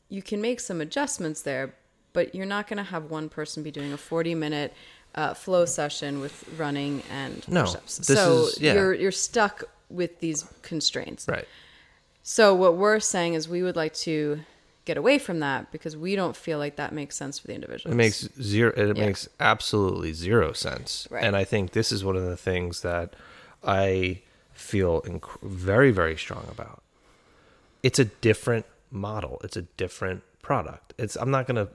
[0.09, 1.75] you can make some adjustments there,
[2.17, 4.73] but you're not going to have one person be doing a 40 minute
[5.15, 7.99] uh, flow session with running and No, push-ups.
[7.99, 8.75] this so is- yeah.
[8.75, 11.29] you're you're stuck with these constraints.
[11.29, 11.47] Right.
[12.23, 14.41] So what we're saying is we would like to
[14.85, 17.93] get away from that because we don't feel like that makes sense for the individual.
[17.93, 18.73] It makes zero.
[18.77, 19.07] It Yeah.
[19.07, 21.07] makes absolutely zero sense.
[21.11, 21.23] Right.
[21.25, 23.15] And I think this is one of the things that
[23.65, 26.83] I feel inc- very, very strong about.
[27.83, 29.41] It's a different model.
[29.45, 30.95] It's a different product.
[30.97, 31.17] It's.
[31.17, 31.69] I'm not gonna.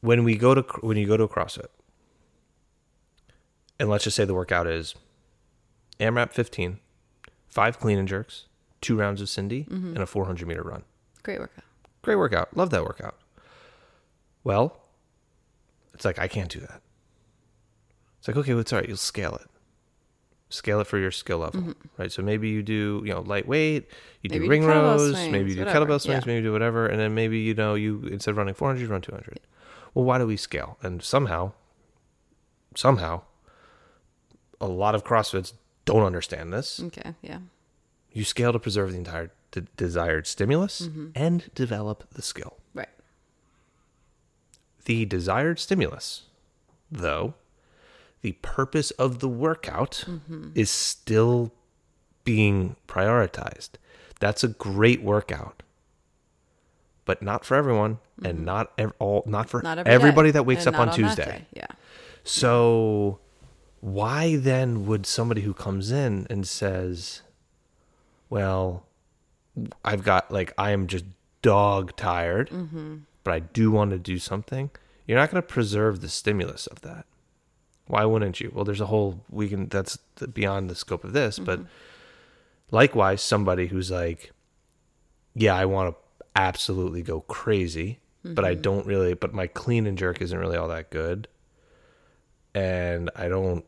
[0.00, 1.66] When we go to when you go to a CrossFit,
[3.80, 4.94] and let's just say the workout is
[5.98, 6.78] AMRAP 15,
[7.48, 8.44] five clean and jerks,
[8.80, 9.88] two rounds of Cindy, Mm-hmm.
[9.94, 10.84] and a 400 meter run.
[11.24, 11.64] great workout.
[12.02, 12.56] Great workout.
[12.56, 13.16] Love that workout.
[14.44, 14.78] Well,
[15.92, 16.80] it's like I can't do that.
[18.20, 18.88] It's like okay, well, it's all right.
[18.88, 19.46] You'll scale it.
[20.50, 22.10] Scale it for your skill level, right?
[22.10, 23.86] So maybe you do, you know, lightweight.
[24.22, 24.34] You Mm-hmm.
[24.34, 25.10] Maybe do ring rows.
[25.12, 26.24] swings, maybe you do whatever, kettlebell swings.
[26.24, 26.26] yeah.
[26.26, 28.88] Maybe you do whatever, and then maybe you know you instead of running 400, you
[28.88, 29.40] run 200.
[29.94, 30.78] Well, why do we scale?
[30.82, 31.52] And somehow,
[32.74, 33.22] somehow,
[34.60, 35.52] a lot of CrossFits
[35.84, 36.80] don't understand this.
[36.82, 37.38] Okay, yeah.
[38.12, 41.08] You scale to preserve the entire d- desired stimulus Mm-hmm.
[41.14, 42.56] and develop the skill.
[42.74, 42.88] Right.
[44.86, 46.22] The desired stimulus,
[46.90, 47.34] though,
[48.22, 50.04] the purpose of the workout
[50.54, 51.52] is still
[52.24, 53.70] being prioritized.
[54.20, 55.62] That's a great workout,
[57.04, 58.44] but not for everyone, and mm-hmm.
[58.44, 60.96] not ev- all, not for Not every everybody day, that wakes and up on that
[60.96, 61.46] Tuesday.
[61.54, 61.66] Yeah.
[62.24, 63.20] So
[63.80, 67.22] why then would somebody who comes in and says,
[68.28, 68.84] "Well,
[69.84, 71.04] I've got like I am just
[71.40, 72.96] dog tired, mm-hmm.
[73.22, 74.70] but I do want to do something."
[75.06, 77.06] You're not going to preserve the stimulus of that.
[77.88, 78.52] Why wouldn't you?
[78.54, 79.96] Well, there's a whole we can that's
[80.32, 81.68] beyond the scope of this, but mm-hmm.
[82.70, 84.32] likewise, somebody who's like,
[85.34, 88.62] "Yeah, I want to absolutely go crazy, but I mm-hmm.
[88.62, 89.14] don't really.
[89.14, 91.28] But my clean and jerk isn't really all that good,
[92.54, 93.64] and I don't."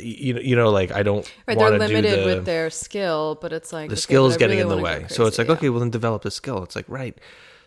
[0.00, 2.46] You know, you know, like I don't Right, want they're to do limited the, with
[2.46, 5.04] their skill, but it's like the okay, skill is getting really in the way.
[5.10, 5.54] So it's like, yeah.
[5.54, 6.62] okay, well then develop the skill.
[6.62, 7.18] It's like, right.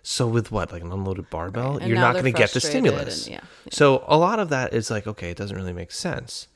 [0.10, 3.26] So with what, like an unloaded barbell, And you're not going to get the stimulus.
[3.26, 3.70] and- yeah, yeah.
[3.74, 6.48] So a lot of that is like, okay, it doesn't really make sense.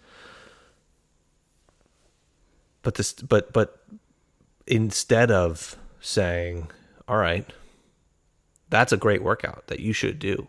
[2.82, 3.84] But this, but but
[4.68, 6.72] instead of saying,
[7.10, 7.46] all right,
[8.70, 10.48] that's a great workout that you should do,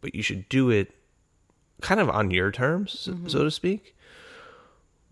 [0.00, 0.94] but you should do it
[1.80, 3.28] kind of on your terms, so- Mm-hmm.
[3.28, 3.96] so to speak,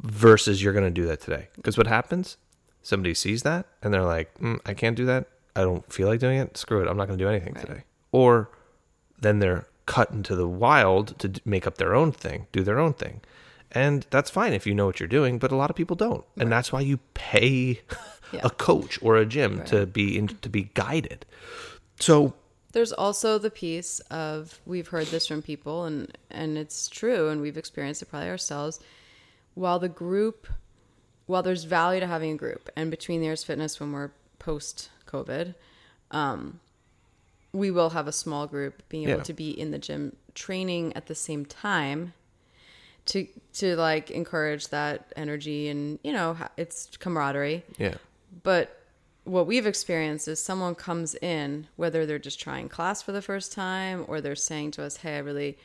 [0.00, 1.48] versus you're going to do that today.
[1.56, 2.36] Because what happens?
[2.84, 5.26] Somebody sees that and they're like, mm, I can't do that.
[5.56, 6.56] I don't feel like doing it.
[6.56, 6.88] Screw it.
[6.88, 7.66] I'm not going to do anything Right.
[7.66, 7.84] today.
[8.10, 8.50] Or
[9.20, 12.94] then they're cut into the wild to make up their own thing, do their own
[12.94, 13.20] thing.
[13.72, 16.24] And that's fine if you know what you're doing, but a lot of people don't.
[16.38, 17.80] And that's why you pay
[18.32, 18.40] Yeah.
[18.44, 21.26] a coach or a gym to be in, to be guided.
[22.00, 22.32] So
[22.72, 27.42] There's also the piece of we've heard this from people and and it's true and
[27.42, 28.80] we've experienced it probably ourselves.
[29.54, 30.48] While the group
[31.26, 34.10] while there's value to having a group and between the ears fitness when we're
[34.42, 35.54] post COVID,
[36.10, 36.60] um,
[37.52, 39.24] we will have a small group being able Yeah.
[39.24, 42.14] to be in the gym training at the same time
[43.06, 47.94] to to like encourage that energy and you know it's camaraderie yeah,
[48.42, 48.78] but
[49.24, 53.52] what we've experienced is someone comes in, whether they're just trying class for the first
[53.52, 55.56] time or they're saying to us, Hey, I really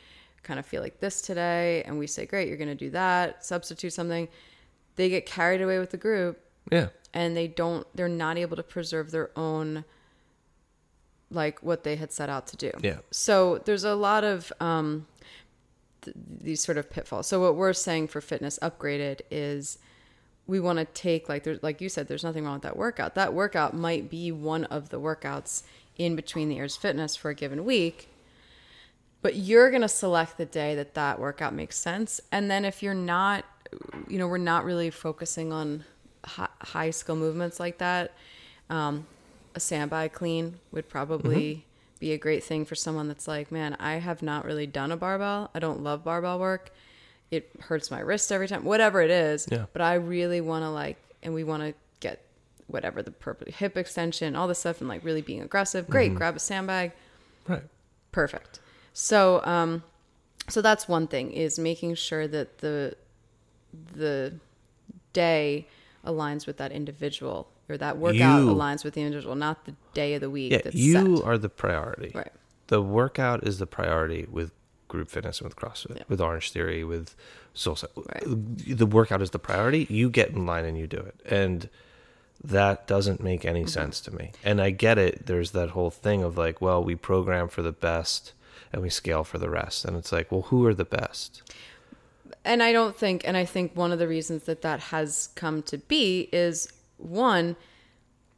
[0.44, 1.82] kind of feel like this today.
[1.88, 4.28] And we say, Great, you're going to do that, substitute something.
[4.96, 6.40] They get carried away with the group
[6.72, 9.86] yeah, and they don't, they're not able to preserve their own,
[11.32, 12.72] like what they had set out to do.
[12.82, 13.00] Yeah.
[13.12, 15.08] So there's a lot of, um,
[16.02, 17.28] th- these sort of pitfalls.
[17.28, 19.78] So what we're saying for fitness upgraded is
[20.48, 23.16] we want to take like there's like you said there's nothing wrong with that workout.
[23.16, 25.64] That workout might be one of the workouts
[25.98, 28.10] in between the ears fitness for a given week.
[29.22, 32.22] But you're going to select the day that that workout makes sense.
[32.32, 33.44] And then if you're not
[34.08, 35.84] you know, we're not really focusing on
[36.28, 38.14] high, high skill movements like that.
[38.70, 39.08] Um,
[39.56, 41.66] a sandbag clean would probably
[42.00, 44.98] be a great thing for someone that's like, man, I have not really done a
[44.98, 45.50] barbell.
[45.56, 46.72] I don't love barbell work.
[47.32, 49.48] It hurts my wrist every time, whatever it is.
[49.52, 49.66] Yeah.
[49.74, 52.24] But I really want to like, and we want to get
[52.68, 55.90] whatever the purpose, hip extension, all this stuff, and like really being aggressive.
[55.90, 56.92] Great, grab a sandbag
[57.48, 57.64] right.
[58.12, 58.60] perfect
[58.94, 59.84] so um
[60.50, 62.96] so that's one thing is making sure that the
[63.94, 64.34] the
[65.14, 65.68] day
[66.12, 70.14] aligns with that individual or that workout You- aligns with the individual not the day
[70.16, 71.26] of the week Yeah, that's you set.
[71.28, 72.12] are the priority.
[72.16, 72.32] right
[72.68, 74.52] The workout is the priority with
[74.88, 76.04] group fitness and with CrossFit, Yeah.
[76.08, 77.14] with Orange Theory, with
[77.54, 77.78] Soul.
[77.96, 78.24] Right.
[78.82, 79.86] The workout is the priority.
[79.90, 81.70] You get in line and you do it, and
[82.44, 83.68] that doesn't make any Mm-hmm.
[83.70, 84.32] sense to me.
[84.44, 85.26] And I get it.
[85.26, 88.34] There's that whole thing of like, well, we program for the best
[88.72, 91.42] and we scale for the rest, and it's like, well, who are the best?
[92.46, 95.62] And I don't think, and I think one of the reasons that that has come
[95.64, 97.56] to be is one,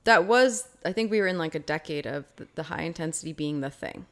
[0.04, 2.26] that was, I think we were in like a decade of
[2.56, 4.06] the, high intensity being the thing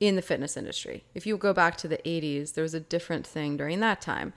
[0.00, 1.04] in the fitness industry.
[1.14, 4.32] If you go back to the 80s, there was a different thing during that time.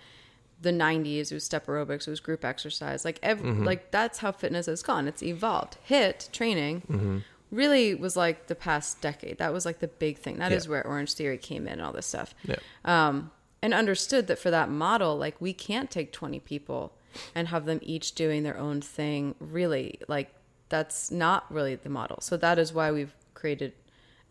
[0.62, 3.04] The 90s, it was step aerobics, it was group exercise.
[3.06, 5.08] Like, every, like that's how fitness has gone.
[5.08, 5.78] It's evolved.
[5.90, 9.38] HIIT training really was like the past decade.
[9.40, 10.38] That was like the big thing.
[10.38, 10.72] That is Yeah.
[10.72, 12.56] where Orange Theory came in and all this stuff Yeah.
[12.86, 16.94] um, and understood that for that model, like we can't take 20 people
[17.36, 19.36] and have them each doing their own thing.
[19.40, 20.34] Really, like
[20.70, 22.20] that's not really the model.
[22.22, 23.74] So that is why we've created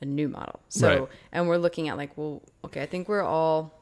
[0.00, 0.60] a new model.
[0.70, 1.08] So, Right.
[1.32, 3.74] and we're looking at like, well, okay, I think we're all,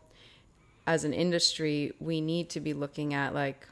[0.87, 3.69] as an industry, we need to be looking at like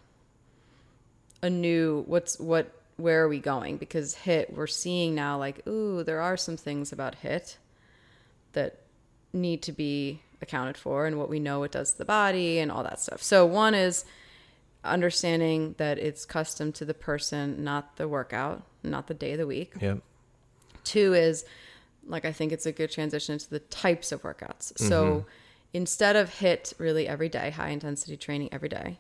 [1.43, 3.77] a new, what's, what, where are we going?
[3.77, 7.57] Because HIIT, we're seeing now like, ooh, there are some things about HIIT
[8.53, 8.79] that
[9.33, 12.71] need to be accounted for and what we know it does to the body and
[12.71, 13.23] all that stuff.
[13.23, 14.05] So one is
[14.85, 19.47] understanding that it's custom to the person, not the workout, not the day of the
[19.47, 19.75] week.
[19.81, 19.97] Yeah.
[20.85, 21.45] Two is
[22.07, 24.79] like I think it's a good transition into the types of workouts.
[24.79, 25.29] So mm-hmm.
[25.73, 28.99] instead of HIIT really every day, high intensity training every day,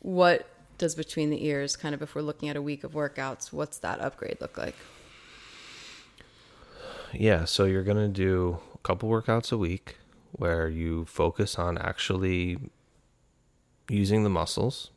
[0.00, 0.48] what
[0.78, 3.78] does between the ears kind of if we're looking at a week of workouts, what's
[3.78, 4.74] that upgrade look like?
[7.12, 9.96] Yeah, so you're going to do a couple workouts a week
[10.36, 12.58] where you focus on actually
[13.88, 14.90] using the muscles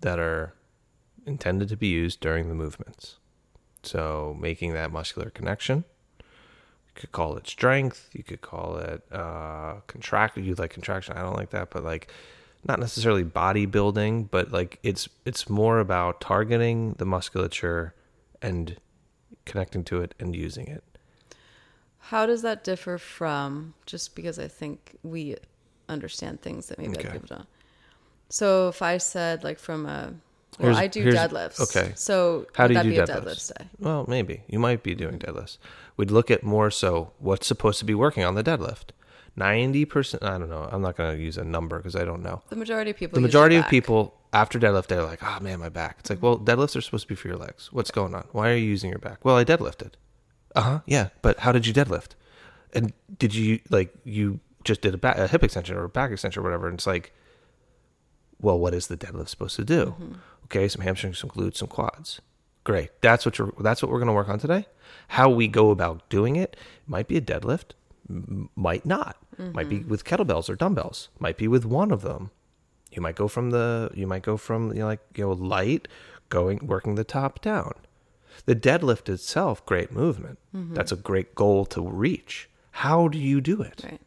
[0.00, 0.54] that are
[1.26, 3.16] intended to be used during the movements.
[3.82, 5.84] So making that muscular connection.
[6.18, 8.10] You could call it strength.
[8.12, 10.36] You could call it uh, contract.
[10.36, 11.16] You like contraction.
[11.16, 12.08] I don't like that, but like
[12.66, 17.94] not necessarily bodybuilding, but like it's it's more about targeting the musculature
[18.40, 18.76] and
[19.44, 20.84] connecting to it and using it.
[22.08, 25.36] How does that differ from just because I think we
[25.88, 27.08] understand things that maybe Okay.
[27.08, 27.48] other people don't?
[28.28, 30.14] So if I said like from a
[30.58, 31.60] well, Here's- I do deadlifts.
[31.60, 31.92] okay.
[31.96, 33.50] So How would do you that do be a deadlifts?
[33.52, 33.64] deadlift day?
[33.80, 35.58] Well, maybe you might be doing deadlifts.
[35.96, 38.90] We'd look at more so what's supposed to be working on the deadlift.
[39.36, 40.22] Ninety percent.
[40.22, 40.68] I don't know.
[40.70, 42.42] I'm not going to use a number because I don't know.
[42.50, 43.16] The majority of people.
[43.16, 46.26] The majority of people after deadlift, they're like, "Oh man, my back." It's like, mm-hmm.
[46.26, 47.72] well, deadlifts are supposed to be for your legs.
[47.72, 48.28] What's going on?
[48.30, 49.24] Why are you using your back?
[49.24, 49.94] Well, I deadlifted.
[50.54, 50.80] Uh huh.
[50.86, 52.10] Yeah, but how did you deadlift?
[52.72, 56.10] And did you like you just did a, back, a hip extension or a back
[56.10, 56.66] extension or whatever?
[56.68, 57.12] And it's like,
[58.40, 59.94] well, what is the deadlift supposed to do?
[60.44, 62.20] Okay, some hamstrings, some glutes, some quads.
[62.64, 62.90] Great.
[63.00, 63.52] That's what you're.
[63.60, 64.66] That's what we're going to work on today.
[65.08, 67.72] How we go about doing it might be a deadlift,
[68.08, 69.16] m- might not.
[69.36, 71.08] Might be with kettlebells or dumbbells.
[71.18, 72.30] Might be with one of them.
[72.92, 73.90] You might go from the.
[73.94, 75.88] You might go from you know, like you know light,
[76.28, 77.74] going working the top down.
[78.46, 80.38] The deadlift itself, great movement.
[80.54, 80.74] Mm-hmm.
[80.74, 82.48] That's a great goal to reach.
[82.72, 83.82] How do you do it?
[83.84, 84.00] Right.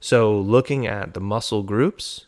[0.00, 2.26] So looking at the muscle groups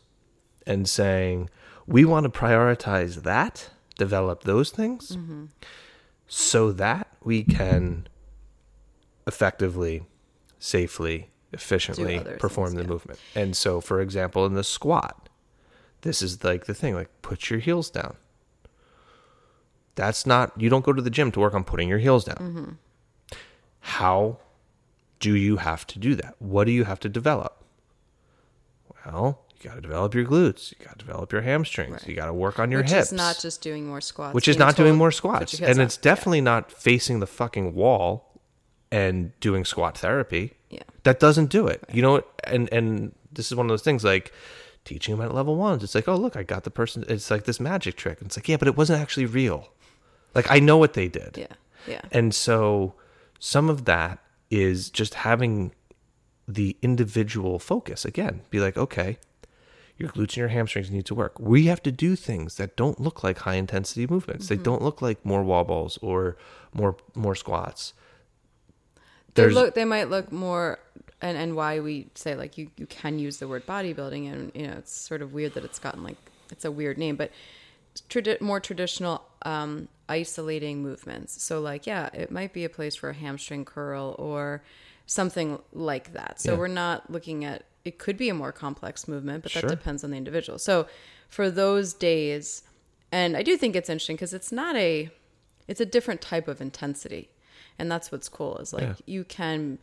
[0.65, 1.49] and saying,
[1.87, 5.45] we want to prioritize that, develop those things, mm-hmm.
[6.27, 8.07] so that we can
[9.27, 10.03] effectively,
[10.59, 12.89] safely, efficiently perform things, the yeah.
[12.89, 13.19] movement.
[13.35, 15.29] And so, for example, in the squat,
[16.01, 18.15] this is like the thing like put your heels down.
[20.01, 22.37] That's not, you don't go to the gym to work on putting your heels down.
[22.37, 22.71] Mm-hmm.
[23.81, 24.39] How
[25.19, 26.33] do you have to do that?
[26.39, 27.63] What do you have to develop?
[29.05, 30.71] Well, you got to develop your glutes.
[30.71, 31.91] You got to develop your hamstrings.
[31.91, 32.07] Right.
[32.07, 33.11] You got to work on your Which hips.
[33.11, 34.33] is not just doing more squats.
[34.33, 35.59] which is not doing more squats.
[35.59, 38.39] And up." it's definitely not facing the fucking wall
[38.91, 40.55] and doing squat therapy.
[40.71, 40.81] Yeah.
[41.03, 41.83] That doesn't do it.
[41.93, 44.33] You know, and and this is one of those things like
[44.83, 45.83] teaching them at level ones.
[45.83, 47.05] It's like, oh look, I got the person.
[47.07, 48.17] It's like this magic trick.
[48.21, 49.69] It's like, yeah, but it wasn't actually real.
[50.33, 51.37] Like I know what they did.
[51.37, 51.47] Yeah.
[51.87, 52.01] Yeah.
[52.11, 52.93] And so
[53.39, 55.73] some of that is just having
[56.47, 58.41] the individual focus again.
[58.49, 59.17] Be like, okay,
[59.97, 61.39] your glutes and your hamstrings need to work.
[61.39, 64.47] We have to do things that don't look like high intensity movements.
[64.47, 64.63] They mm-hmm.
[64.63, 66.37] don't look like more wall balls or
[66.73, 67.93] more more squats.
[69.35, 70.79] they look they might look more
[71.21, 74.67] and and why we say like you you can use the word bodybuilding and you
[74.67, 76.17] know it's sort of weird that it's gotten like
[76.51, 77.31] it's a weird name but
[78.09, 83.09] tradi- more traditional um isolating movements so like yeah it might be a place for
[83.09, 84.61] a hamstring curl or
[85.05, 86.57] something like that so Yeah.
[86.57, 89.69] we're not looking at it could be a more complex movement but that Sure.
[89.69, 90.87] depends on the individual so
[91.29, 92.63] for those days
[93.11, 95.09] and i do think it's interesting because it's not a
[95.67, 97.29] it's a different type of intensity
[97.79, 98.93] and that's what's cool is like Yeah.
[99.05, 99.79] you can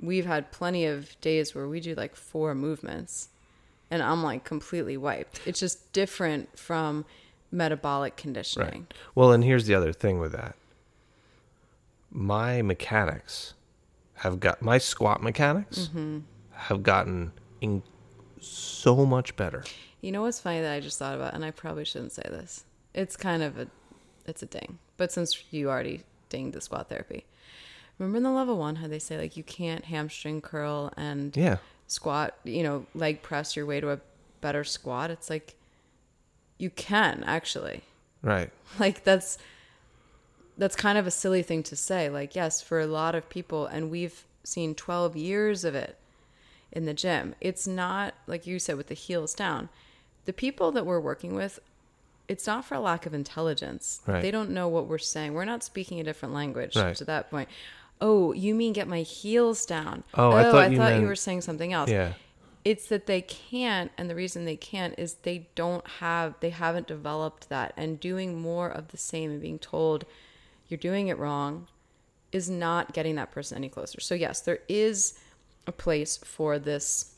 [0.00, 3.28] we've had plenty of days where we do like four movements
[3.90, 7.04] and i'm like completely wiped it's just different from
[7.52, 8.94] metabolic conditioning Right.
[9.14, 10.56] Well, and here's the other thing with that.
[12.10, 13.54] My mechanics
[14.16, 16.18] have got my squat mechanics mm-hmm.
[16.52, 17.82] have gotten in
[18.40, 19.64] so much better.
[20.00, 22.64] you know what's funny that i just thought about and i probably shouldn't say this
[22.94, 23.66] it's kind of a
[24.26, 27.24] it's a ding but since you already dinged the squat therapy
[27.98, 31.56] remember in the level one how they say like you can't hamstring curl and Yeah.
[31.86, 34.00] squat, you know, leg press your way to a
[34.40, 35.10] better squat.
[35.10, 35.54] It's like
[36.62, 37.82] you can actually.
[38.22, 38.50] Right.
[38.78, 39.36] Like that's
[40.56, 42.08] that's kind of a silly thing to say.
[42.08, 45.98] Like yes, for a lot of people and we've seen 12 years of it
[46.70, 47.34] in the gym.
[47.40, 49.68] It's not like you said with the heels down.
[50.24, 51.58] The people that we're working with
[52.28, 54.00] it's not for a lack of intelligence.
[54.06, 54.22] Right.
[54.22, 55.34] They don't know what we're saying.
[55.34, 56.96] We're not speaking a different language Right.
[56.96, 57.48] to that point.
[58.00, 60.02] Oh, you mean get my heels down?
[60.14, 62.14] Oh, I oh, thought you you meant- were saying something else Yeah.
[62.64, 66.86] It's that they can't and the reason they can't is they don't have they haven't
[66.86, 70.04] developed that and doing more of the same and being told
[70.68, 71.66] you're doing it wrong
[72.30, 75.18] is not getting that person any closer so yes there is
[75.66, 77.12] a place for this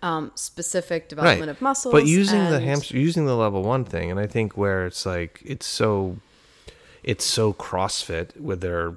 [0.00, 4.18] um, specific development of muscles But using the hamster, using the level one thing, and
[4.18, 6.16] I think where it's like it's so,
[7.02, 8.96] it's so CrossFit with their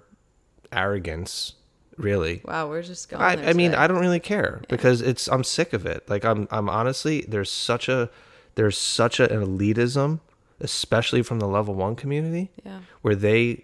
[0.71, 1.53] arrogance.
[1.97, 3.81] Really, wow we're just going there I, I mean, today.
[3.83, 6.09] I don't really care because it's I'm sick of it.
[6.09, 8.09] Like I'm I'm honestly there's such a
[8.55, 10.19] there's such an elitism,
[10.59, 12.79] especially from the level one community, Yeah.
[13.01, 13.63] where they.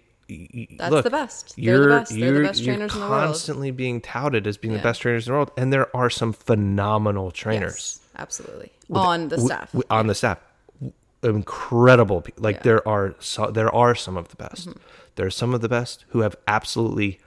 [0.78, 1.56] That's look, the best.
[1.56, 2.10] They're You're the best.
[2.12, 3.24] They're the you're, best you're trainers in the world.
[3.26, 4.78] constantly being touted as being Yeah.
[4.78, 7.72] the best trainers in the world, and there are some phenomenal trainers.
[7.72, 8.00] Yes.
[8.16, 9.72] absolutely on the staff.
[9.72, 10.38] w- on the staff
[11.22, 12.58] incredible like Yeah.
[12.60, 12.68] Mm-hmm.
[12.68, 14.68] there are so, there are some of the best
[15.16, 17.18] there are some of the best who have absolutely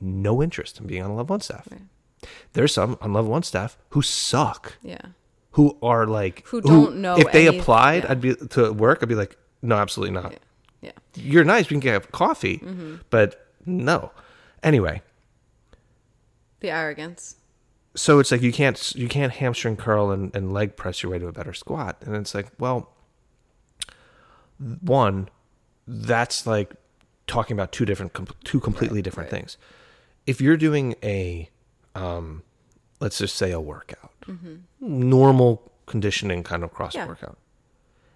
[0.00, 1.80] no interest in being on a level one staff Right.
[2.52, 4.98] there's some on level one staff who suck yeah,
[5.52, 8.10] who are like Who don't know if they any- applied yeah.
[8.12, 10.38] i'd be to work i'd be like no absolutely not yeah,
[10.82, 10.92] yeah.
[11.14, 12.96] you're nice we can get coffee Mm-hmm.
[13.10, 14.10] but no
[14.62, 15.02] anyway
[16.60, 17.36] The arrogance.
[17.94, 21.18] so it's like you can't you can't hamstring curl and, and leg press your way
[21.18, 22.92] to a better squat and it's like well
[24.80, 25.28] one
[25.86, 26.74] that's like
[27.26, 28.12] talking about two different
[28.44, 29.38] two completely different right.
[29.40, 29.56] things
[30.26, 31.48] if you're doing a
[31.94, 32.42] um
[33.00, 34.12] let's just say a workout
[34.80, 36.98] normal conditioning kind of cross Mm-hmm.
[37.02, 37.06] Yeah.
[37.08, 37.38] workout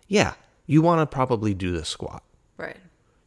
[0.08, 0.34] yeah
[0.66, 2.22] you want to probably do the squat
[2.56, 2.76] Right.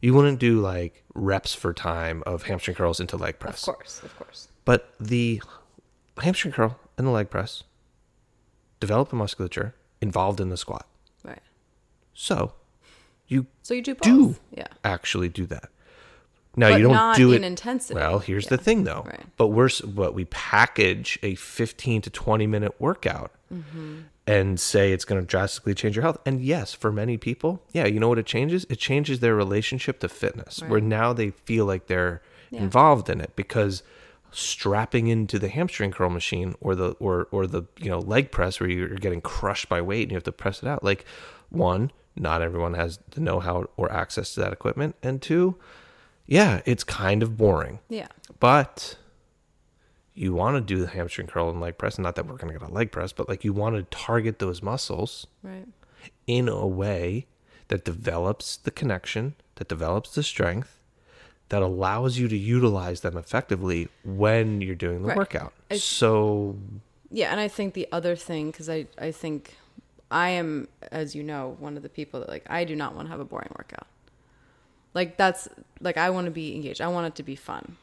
[0.00, 3.66] you wouldn't do like reps for time of hamstring curls into leg press.
[3.66, 4.02] Of course.
[4.02, 4.48] Of course.
[4.64, 5.42] but the
[6.18, 7.64] hamstring curl and the leg press
[8.80, 10.86] develop the musculature involved in the squat.
[11.24, 11.40] Right.
[12.12, 12.52] So
[13.26, 14.02] you So you do both.
[14.04, 14.66] do Yeah.
[14.84, 15.70] actually do that.
[16.56, 17.94] Now But you don't do in it intensity.
[17.94, 19.02] Well, here's the thing though.
[19.06, 19.20] Right.
[19.36, 24.00] But we're but we package a 15 to 20 minute workout Mm-hmm.
[24.26, 26.18] and say it's going to drastically change your health.
[26.26, 28.66] And yes, for many people, yeah, you know what it changes?
[28.68, 32.62] It changes their relationship to fitness, where now they feel like they're Yeah.
[32.62, 33.82] involved in it because
[34.32, 38.58] strapping into the hamstring curl machine or the or or the you know leg press
[38.58, 41.04] where you're getting crushed by weight and you have to press it out like
[41.50, 45.54] one not everyone has the know-how or access to that equipment and two
[46.26, 48.08] yeah it's kind of boring Yeah.
[48.40, 48.96] but
[50.14, 52.58] you want to do the hamstring curl and leg press not that we're going to
[52.58, 55.66] get a leg press but like you want to target those muscles Right.
[56.26, 57.26] in a way
[57.68, 60.78] that develops the connection, that develops the strength,
[61.48, 65.16] that allows you to utilize them effectively when you're doing the Right.
[65.16, 65.54] workout.
[65.70, 66.58] I- so,
[67.10, 69.56] Yeah, and I think the other thing, because I, I think
[70.10, 73.06] I am, as you know, one of the people that like I do not want
[73.08, 73.86] to have a boring workout.
[74.94, 75.48] Like that's
[75.80, 76.80] like I want to be engaged.
[76.80, 77.76] I want it to be fun.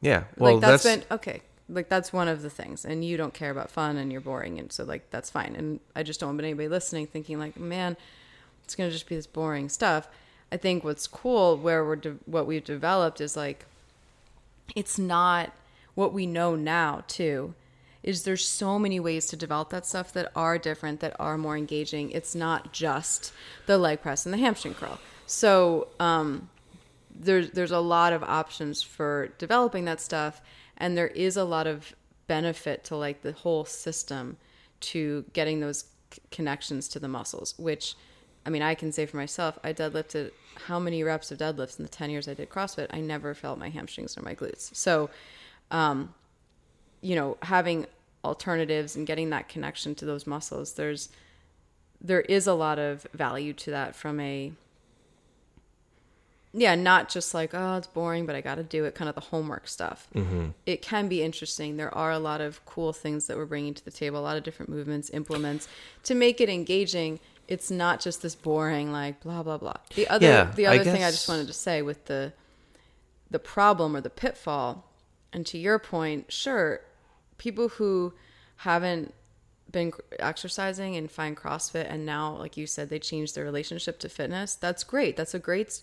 [0.00, 1.42] yeah, well, like that's, that's, been okay.
[1.68, 4.58] Like that's one of the things, and you don't care about fun, and you're boring,
[4.58, 5.54] and so like that's fine.
[5.56, 7.96] And I just don't want anybody listening thinking like, man,
[8.64, 10.08] it's gonna just be this boring stuff.
[10.50, 13.66] I think what's cool where we're de- what we've developed is like,
[14.74, 15.52] it's not
[15.94, 17.54] what we know now too.
[18.02, 21.56] Is there's so many ways to develop that stuff that are different, that are more
[21.56, 22.10] engaging.
[22.10, 23.32] It's not just
[23.64, 24.98] the leg press and the hamstring curl.
[25.26, 26.50] So um,
[27.14, 30.42] there's there's a lot of options for developing that stuff
[30.76, 31.94] and there is a lot of
[32.26, 34.36] benefit to like the whole system
[34.80, 37.94] to getting those c- connections to the muscles which
[38.44, 40.30] i mean i can say for myself i deadlifted
[40.66, 43.58] how many reps of deadlifts in the 10 years i did crossfit i never felt
[43.58, 44.74] my hamstrings or my glutes.
[44.74, 45.10] So
[45.70, 46.14] um
[47.00, 47.86] you know having
[48.24, 51.10] alternatives and getting that connection to those muscles there's
[52.00, 54.52] there is a lot of value to that from a
[56.56, 59.16] yeah, not just like, oh, it's boring, but I got to do it, kind of
[59.16, 60.06] the homework stuff.
[60.14, 60.50] Mm-hmm.
[60.66, 61.76] It can be interesting.
[61.76, 64.36] There are a lot of cool things that we're bringing to the table, a lot
[64.36, 65.66] of different movements, implements
[66.04, 67.18] to make it engaging.
[67.48, 69.74] It's not just this boring, like, blah, blah, blah.
[69.96, 72.32] The other, Yeah, the I other thing I just wanted to say with the,
[73.30, 74.88] the problem or the pitfall,
[75.32, 76.82] and to your point, sure,
[77.36, 78.14] people who
[78.58, 79.12] haven't
[79.72, 84.08] been exercising and find CrossFit and now, like you said, they change their relationship to
[84.08, 85.16] fitness, that's great.
[85.16, 85.80] That's a great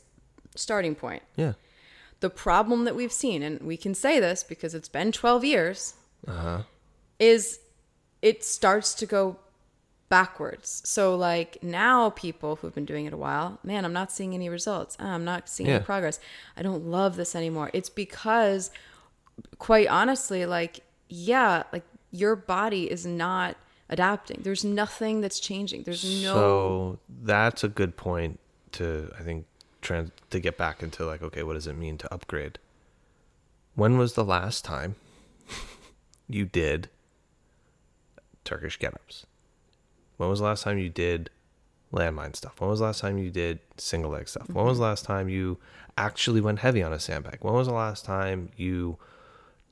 [0.56, 1.24] starting point.
[1.36, 1.54] yeah.
[2.20, 5.96] The problem that we've seen, and we can say this because it's been 12 years,
[6.28, 6.62] Uh-huh.
[7.20, 7.60] is
[8.22, 9.38] it starts to go
[10.10, 10.82] backwards.
[10.86, 14.50] So, like now, people who've been doing it a while, man, I'm not seeing any
[14.50, 14.96] results.
[15.00, 15.78] Ah, I'm not seeing Yeah.
[15.78, 16.20] any progress.
[16.56, 17.72] I don't love this anymore.
[17.74, 18.70] It's because,
[19.58, 23.56] quite honestly, like, yeah, like your body is not
[23.90, 24.42] adapting.
[24.44, 25.84] There's nothing that's changing.
[25.84, 26.34] There's no.
[26.34, 28.40] So that's a good point
[28.74, 29.46] to, I think,
[29.82, 32.60] trans- to get back into like, okay, what does it mean to upgrade?
[33.76, 34.96] When was the last time
[36.30, 36.90] you did
[38.44, 39.26] Turkish get-ups?
[40.18, 41.30] When was the last time you did
[41.92, 42.60] landmine stuff?
[42.60, 44.48] When was the last time you did single leg stuff?
[44.50, 44.82] When was mm-hmm.
[44.82, 45.58] the last time you
[45.98, 47.40] actually went heavy on a sandbag?
[47.42, 48.98] When was the last time you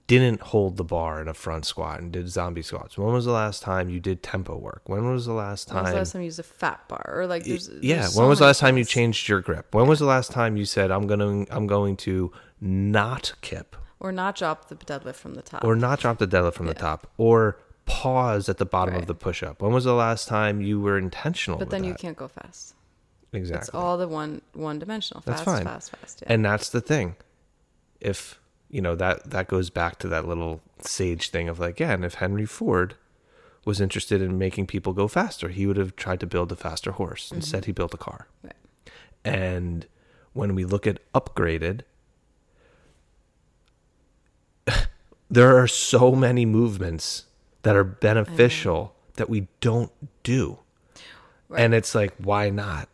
[0.09, 2.97] didn't hold the bar in a front squat and did zombie squats?
[2.97, 4.81] When was the last time you did tempo work?
[4.85, 5.93] When was the last When was time?
[5.93, 7.97] the last time you used a fat bar or like there's yeah.
[7.99, 9.75] there's when so was the last time you changed your grip?
[9.75, 13.75] When was the last time you said I'm going to I'm going to not kip
[13.99, 16.73] or not drop the deadlift from the top or not drop the deadlift from the
[16.73, 19.61] top or pause at the bottom of the push up?
[19.61, 21.59] When was the last time you were intentional?
[21.59, 22.73] but then you can't go fast
[23.31, 23.59] exactly.
[23.67, 25.65] it's all the one one dimensional That's fine.
[25.65, 26.33] fast fast yeah.
[26.33, 27.15] And that's the thing.
[28.01, 28.39] If
[28.69, 32.05] you know that that goes back to that little sage thing of like, yeah, and
[32.05, 32.95] if Henry Ford
[33.65, 36.91] was interested in making people go faster, he would have tried to build a faster
[36.93, 37.27] horse.
[37.27, 37.35] Mm-hmm.
[37.37, 38.27] Instead, he built a car.
[38.43, 38.53] Right.
[39.25, 39.85] And
[40.33, 41.81] when we look at upgraded,
[45.29, 47.25] there are so many movements
[47.63, 49.91] that are beneficial that we don't
[50.23, 50.59] do.
[51.49, 51.61] Right.
[51.61, 52.87] And it's like, why not?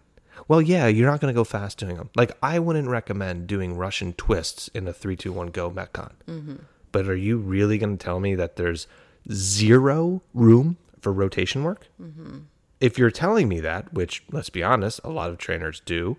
[0.47, 2.09] Well, yeah, you're not going to go fast doing them.
[2.15, 6.11] Like, I wouldn't recommend doing Russian twists in a 3 2 1 go Metcon.
[6.27, 6.55] Mm-hmm.
[6.91, 8.87] But are you really going to tell me that there's
[9.31, 11.87] zero room for rotation work?
[12.01, 12.39] Mm-hmm.
[12.79, 16.17] If you're telling me that, which, let's be honest, a lot of trainers do,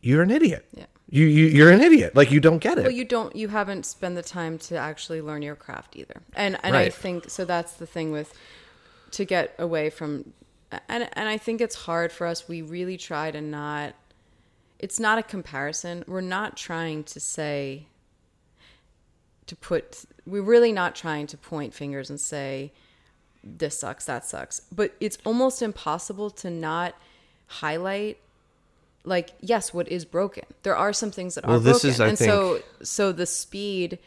[0.00, 0.66] you're an idiot.
[0.74, 0.86] Yeah.
[1.10, 2.14] You, you you're an idiot.
[2.14, 2.82] Like you don't get it.
[2.82, 3.34] Well, you don't.
[3.34, 6.22] You haven't spent the time to actually learn your craft either.
[6.36, 7.44] And and I think so.
[7.44, 8.32] That's the thing with
[9.12, 10.32] to get away from.
[10.88, 12.48] And and I think it's hard for us.
[12.48, 13.94] We really try to not.
[14.78, 16.04] It's not a comparison.
[16.06, 17.86] We're not trying to say.
[19.46, 22.70] To put, we're really not trying to point fingers and say,
[23.42, 24.60] this sucks, that sucks.
[24.70, 26.94] But it's almost impossible to not
[27.48, 28.18] highlight
[29.04, 32.00] like yes what is broken there are some things that Well, are this broken is,
[32.00, 33.98] and so so the speed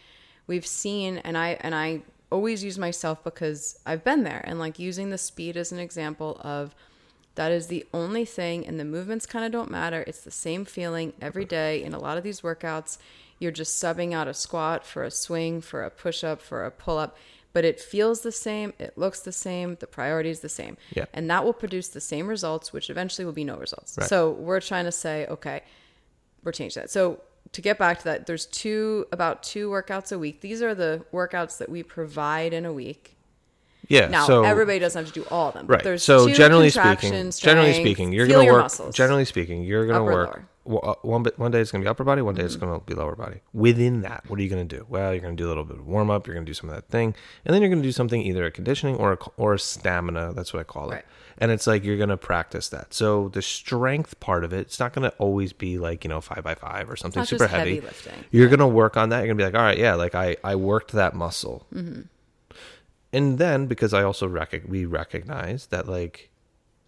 [0.48, 2.02] we've seen and i and i
[2.34, 4.42] always use myself because i've been there.
[4.44, 6.74] And like using the speed as an example of
[7.36, 10.04] that is the only thing and the movements kind of don't matter.
[10.08, 12.98] It's the same feeling every day in a lot of these workouts.
[13.40, 17.16] You're just subbing out a squat for a swing for a push-up for a pull-up
[17.54, 20.76] but it feels the same it looks the same the priority is the same.
[20.96, 21.06] Yeah.
[21.14, 23.96] and that will produce the same results which eventually will be no results.
[23.96, 24.10] Right.
[24.10, 25.62] so we're trying to say okay
[26.44, 26.90] we're changing that.
[26.90, 27.22] So
[27.54, 31.04] to get back to that there's two about two workouts a week these are the
[31.14, 33.16] workouts that we provide in a week
[33.88, 34.08] yeah.
[34.08, 35.84] now so everybody doesn't have to do all of them but right.
[35.84, 38.64] there's so two generally speaking, contraction, generally speaking, you're going to work.
[38.64, 38.96] muscles.
[38.96, 40.44] Generally speaking, you're going to work.
[40.66, 42.22] w- uh, One one day it's going to be upper body.
[42.22, 43.42] One day it's going to be lower body.
[43.54, 44.86] Within that, what are you going to do?
[44.88, 46.26] Well, you're going to do a little bit of warm up.
[46.26, 47.14] You're going to do some of that thing,
[47.46, 50.32] and then you're going to do something either a conditioning or a, or a stamina.
[50.34, 50.96] That's what I call it.
[50.96, 51.06] Right.
[51.38, 52.94] And it's like you're going to practice that.
[52.94, 56.22] So the strength part of it, it's not going to always be like you know
[56.22, 57.88] five by five or something super heavy heavy.
[58.32, 59.18] You're going to work on that.
[59.20, 61.66] You're going to be like, all right, yeah, like I I worked that muscle.
[63.12, 66.30] And then because I also rec- we recognize that like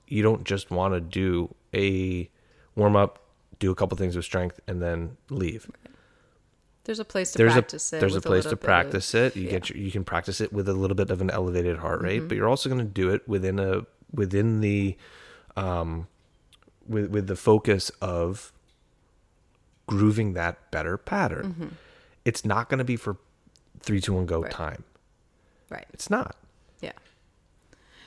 [0.08, 2.30] you don't just want to do a
[2.76, 3.20] warm up,
[3.60, 5.70] do a couple things with strength, and then leave.
[6.86, 8.66] there's a place to There's practice a it there's a place little to bit of-
[8.66, 9.36] practice it.
[9.36, 9.52] You yeah.
[9.52, 12.20] get your, you can practice it with a little bit of an elevated heart rate,
[12.20, 12.28] Mm-hmm.
[12.28, 14.97] but you're also going to do it within a within the
[15.56, 16.08] um
[16.88, 18.51] with with the focus of
[19.88, 21.78] grooving that better pattern.
[22.24, 23.18] It's not going to be for
[23.80, 24.43] three, two, one, go Mm-hmm.
[24.45, 24.51] Right.
[24.51, 24.84] time.
[25.70, 26.36] right It's not.
[26.82, 26.91] yeah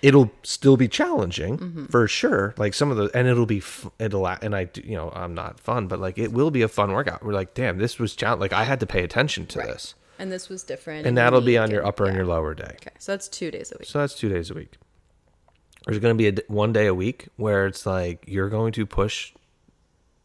[0.03, 1.84] it'll still be challenging Mm-hmm.
[1.86, 3.62] for sure like some of the and it'll be
[3.99, 6.68] it'll and i do- you know i'm not fun but like it will be a
[6.68, 9.59] fun workout we're like damn this was challenge like i had to pay attention to
[9.59, 9.68] Right.
[9.68, 12.18] this and this was different and that'll be on your and- upper and yeah.
[12.18, 14.55] your lower day okay so that's two days a week so that's two days a
[14.55, 14.76] week
[15.89, 18.84] there's going to be a one day a week where it's like you're going to
[18.84, 19.32] push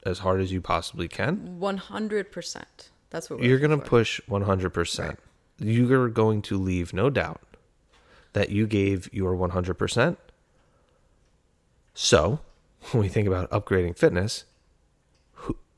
[0.05, 1.57] as hard as you possibly can?
[1.59, 2.63] 100%
[3.09, 5.17] that's what we're you're going to push 100%
[5.59, 7.39] you're going to leave no doubt
[8.33, 10.17] that you gave your 100%
[11.93, 12.39] so
[12.91, 14.43] when we think about upgrading fitness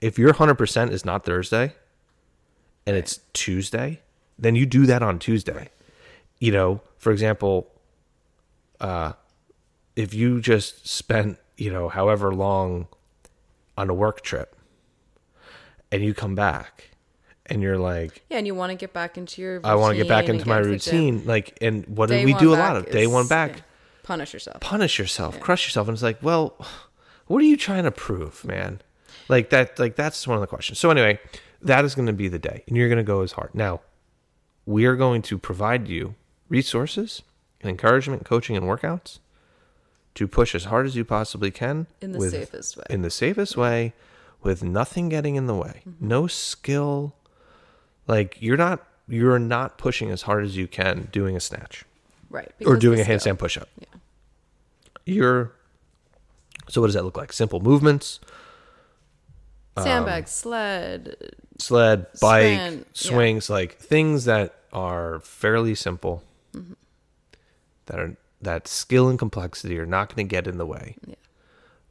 [0.02, 1.76] if your 100% is not thursday
[2.88, 4.02] and it's tuesday
[4.40, 5.70] then you do that on tuesday.
[6.40, 7.72] You know for example
[8.80, 9.14] uh
[9.96, 12.88] if you just spent you know however long
[13.78, 14.56] on a work trip
[15.92, 16.90] and you come back
[17.46, 19.62] and you're like Yeah, and you want to get back into your.
[19.64, 21.06] I want to get back into my and get to the gym.
[21.16, 21.28] routine.
[21.28, 22.90] Like, and what do we do a lot of?
[22.90, 23.62] Day is- one back, yeah,
[24.04, 24.60] Punish yourself.
[24.62, 26.56] punish yourself, crush yourself, and it's like, well,
[27.28, 28.82] what are you trying to prove, man?
[29.30, 30.80] Like that, like that's one of the questions.
[30.80, 31.20] So anyway,
[31.62, 33.54] that is going to be the day, and you're going to go as hard.
[33.54, 33.82] Now,
[34.66, 36.16] we are going to provide you
[36.50, 37.22] resources,
[37.62, 39.20] and encouragement, coaching, and workouts
[40.16, 42.84] to push as hard as you possibly can In the with- safest way.
[42.90, 43.94] In the safest way,
[44.42, 46.08] with nothing getting in the way, Mm-hmm.
[46.08, 47.14] no skill.
[48.08, 51.84] Like you're not you're not pushing as hard as you can doing a snatch
[52.30, 52.52] Right.
[52.66, 53.70] or doing a handstand skill- push up.
[53.80, 54.00] Yeah.
[55.06, 55.52] You're
[56.70, 57.32] so what does that look like?
[57.34, 58.20] Simple movements,
[59.78, 61.16] Um, Sandbag, sled.
[61.60, 62.84] sled, bike, Sprint, yeah.
[62.94, 66.24] swings, like things that are fairly simple.
[66.56, 66.74] Mm-hmm.
[67.88, 70.96] That are that skill and complexity are not going to get in the way.
[71.06, 71.16] Yeah.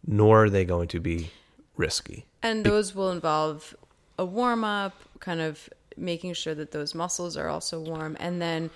[0.06, 1.30] Nor are they going to be
[1.76, 2.26] risky.
[2.42, 3.74] And those will involve
[4.18, 8.16] a warm up, kind of making sure that those muscles are also warm.
[8.20, 8.70] And then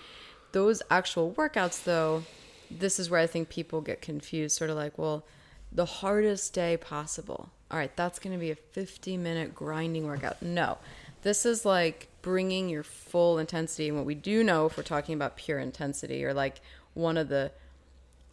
[0.53, 2.25] those actual workouts, though,
[2.71, 5.25] this is where I think people get confused sort of like, well,
[5.71, 7.51] the hardest day possible.
[7.71, 10.41] All right, that's going to be a 50 minute grinding workout.
[10.43, 10.79] No,
[11.23, 13.89] this is like bringing your full intensity.
[13.89, 16.61] And what we do know if we're talking about pure intensity or like
[16.99, 17.51] one of the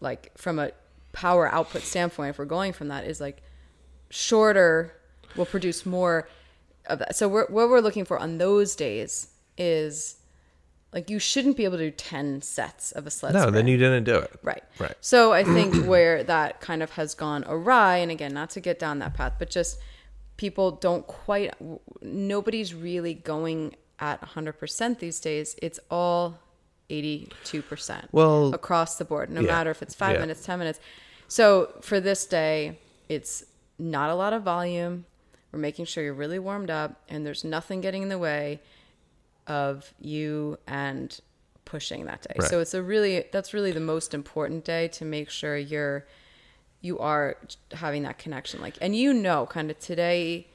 [0.02, 0.72] like from a
[1.14, 3.42] power output standpoint, if we're going from that, is like
[4.10, 4.94] shorter
[5.36, 6.28] will produce more
[6.88, 7.16] of that.
[7.16, 10.18] So we're, what we're looking for on those days is
[10.94, 13.78] like you shouldn't be able to do 10 sets of a sled No, then you
[13.78, 14.32] didn't do it.
[14.44, 14.64] Right.
[14.80, 14.96] Right.
[15.02, 18.80] So I think where that kind of has gone awry, and again, not to get
[18.80, 19.80] down that path, but just
[20.38, 21.54] people don't quite,
[22.02, 25.56] nobody's really going at 100% these days.
[25.62, 26.40] It's all
[26.90, 30.22] 82% Well, across the board, no yeah, matter if it's five yeah.
[30.22, 30.80] minutes, 10 minutes.
[31.28, 32.80] So for this day,
[33.10, 33.44] it's
[33.80, 35.06] not a lot of volume.
[35.52, 38.62] We're making sure you're really warmed up and there's nothing getting in the way
[39.48, 41.18] of you and
[41.66, 42.36] pushing that day.
[42.40, 42.50] Right.
[42.50, 46.06] So it's a really that's really the most important day to make sure you're
[46.82, 47.38] you are
[47.72, 50.48] having that connection like and you know kind of today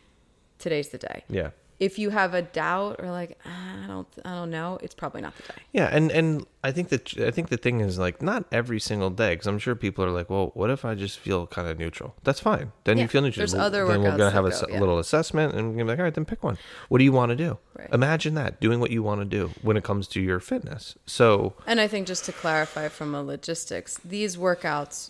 [0.59, 1.25] today's the day.
[1.29, 1.51] Yeah.
[1.81, 5.23] If you have a doubt or like "Ah, I don't I don't know, it's probably
[5.23, 5.59] not the day.
[5.73, 9.09] Yeah, and and I think that I think the thing is like not every single
[9.09, 11.79] day because I'm sure people are like, well, what if I just feel kind of
[11.79, 12.15] neutral?
[12.23, 12.73] That's fine.
[12.85, 13.41] Then Yeah, you feel neutral.
[13.41, 14.79] there's Well, other then we're gonna have a go, yeah.
[14.79, 16.59] little assessment, and we're gonna be like, all right, then pick one.
[16.91, 17.59] What do you want to do?
[17.79, 17.89] Right.
[17.95, 20.97] Imagine that doing what you want to do when it comes to your fitness.
[21.07, 25.09] So And I think just to clarify from a logistics, these workouts,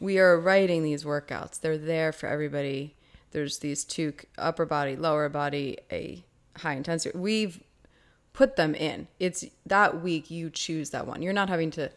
[0.00, 1.60] we are writing these workouts.
[1.60, 2.96] They're there for everybody.
[3.32, 6.24] There's these two upper body, lower body, a
[6.58, 7.16] high intensity.
[7.16, 7.62] We've
[8.32, 9.08] put them in.
[9.18, 11.22] It's that week you choose that one.
[11.22, 11.90] You're not having to.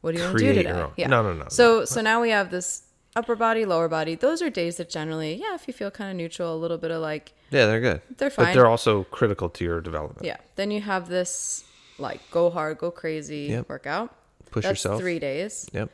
[0.00, 0.70] What do you want to do today?
[0.70, 0.92] own.
[0.98, 2.82] No, no, no, So so now we have this
[3.16, 4.14] upper body, lower body.
[4.16, 6.90] Those are days that generally, yeah, if you feel kind of neutral, a little bit
[6.90, 8.02] of like yeah, they're good.
[8.16, 8.46] They're fine.
[8.46, 10.26] but they're also critical to your development.
[10.26, 10.36] yeah.
[10.56, 11.64] Then you have this
[11.98, 13.68] like go hard, go crazy Yep.
[13.68, 14.14] workout.
[14.50, 15.00] Push That's yourself.
[15.00, 15.68] Three days.
[15.72, 15.90] Yep.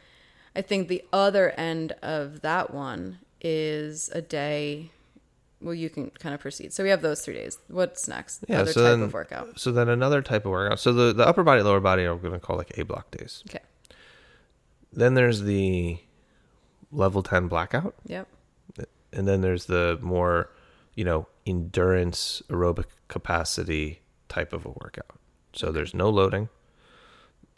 [0.56, 4.90] I think the other end of that one is a day.
[5.62, 6.72] Well, you can kind of proceed.
[6.72, 7.58] So we have those three days.
[7.68, 8.44] What's next?
[8.48, 8.60] Yeah.
[8.62, 9.60] other so type then, of workout.
[9.60, 10.80] so then another type of workout.
[10.80, 13.10] So the the upper body, lower body, are we going to call like A block
[13.10, 13.42] days.
[13.48, 13.62] Okay.
[14.92, 15.98] Then there's the
[16.90, 17.94] level ten blackout.
[18.06, 18.26] Yep.
[19.12, 20.50] and then there's the more
[20.94, 25.18] you know endurance aerobic capacity type of a workout
[25.52, 26.48] so there's no loading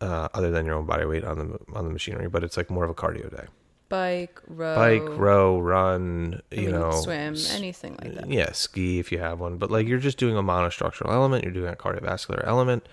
[0.01, 2.70] uh, other than your own body weight on the on the machinery but it's like
[2.70, 3.47] more of a cardio day
[3.93, 5.59] Bike, row, bike row.
[5.59, 8.30] run I you mean, know swim, anything like that.
[8.30, 9.59] yeah ski if you have one.
[9.59, 12.88] But like you're just doing a monostructural element you're doing a cardiovascular element.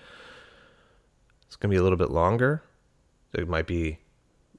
[1.46, 2.62] It's going to be a little bit longer.
[3.32, 3.98] It might be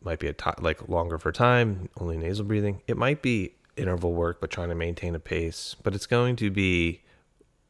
[0.01, 2.81] might be a ti like longer for time only nasal breathing.
[2.87, 5.75] It might be interval work but trying to maintain a pace.
[5.83, 7.03] But it's going to be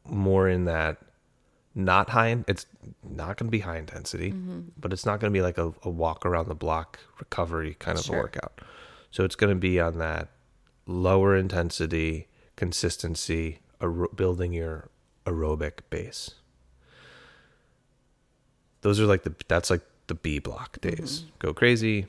[0.06, 0.98] more in that
[1.74, 2.66] not high it's
[3.10, 4.62] not going to be high intensity mm-hmm.
[4.78, 7.98] but it's not going to be like a, a walk around the block recovery kind
[7.98, 8.16] of Sure.
[8.18, 8.60] a workout.
[9.10, 10.30] So it's going to be on that
[10.86, 14.90] lower intensity consistency aer- building your
[15.26, 16.32] aerobic base.
[18.82, 21.20] Those are like the that's like the b block days.
[21.20, 21.30] Mm-hmm.
[21.40, 22.08] Go crazy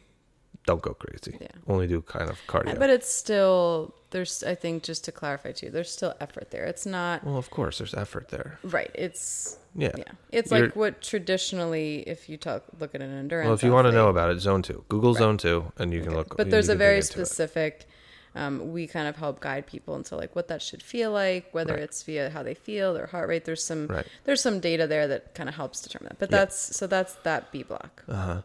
[0.67, 1.39] don't go crazy.
[1.41, 1.49] Yeah.
[1.67, 4.43] only do kind of cardio But it's still there's.
[4.45, 6.65] I think just to clarify too, there's still effort there.
[6.65, 8.91] It's not well of course there's effort there right.
[8.95, 10.05] It's yeah yeah.
[10.31, 13.47] It's You're- like what traditionally, if you talk, look at an endurance.
[13.47, 16.03] well if you want to know about it zone 2 google zone 2 and you
[16.03, 17.87] can look but there's a very specific
[18.35, 21.75] um, we kind of help guide people into like what that should feel like whether
[21.75, 21.83] Right.
[21.83, 24.07] it's via how they feel their heart rate there's some Right.
[24.25, 26.39] there's some data there that kind of helps determine that but Yeah.
[26.39, 28.43] that's so that's that b block uh-huh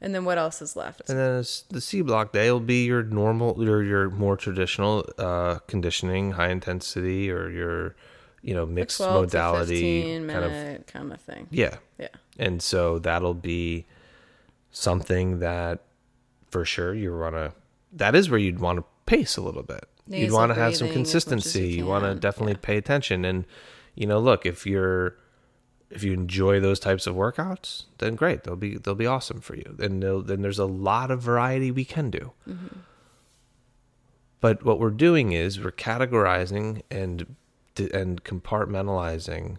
[0.00, 3.02] and then what else is left And then the C block day will be your
[3.02, 7.96] normal, your your more traditional uh, conditioning, high intensity, or your
[8.42, 11.76] you know mixed 12 modality 15 kind of kind of thing yeah.
[11.98, 13.86] yeah And so that'll be
[14.70, 15.80] something that
[16.50, 17.52] for sure you want to.
[17.92, 19.84] That is where you'd want to pace a little bit.
[20.06, 21.68] you'd want to have some breathing as much as you consistency.
[21.78, 22.58] You, want to definitely yeah.
[22.62, 23.24] pay attention.
[23.24, 23.46] And
[23.94, 25.16] you know, look if you're
[25.90, 28.44] if you enjoy those types of workouts, then great.
[28.44, 29.76] They'll be they'll be awesome for you.
[29.78, 32.32] And then there's a lot of variety we can do.
[32.48, 32.78] Mm-hmm.
[34.40, 37.36] But what we're doing is we're categorizing and
[37.92, 39.58] and compartmentalizing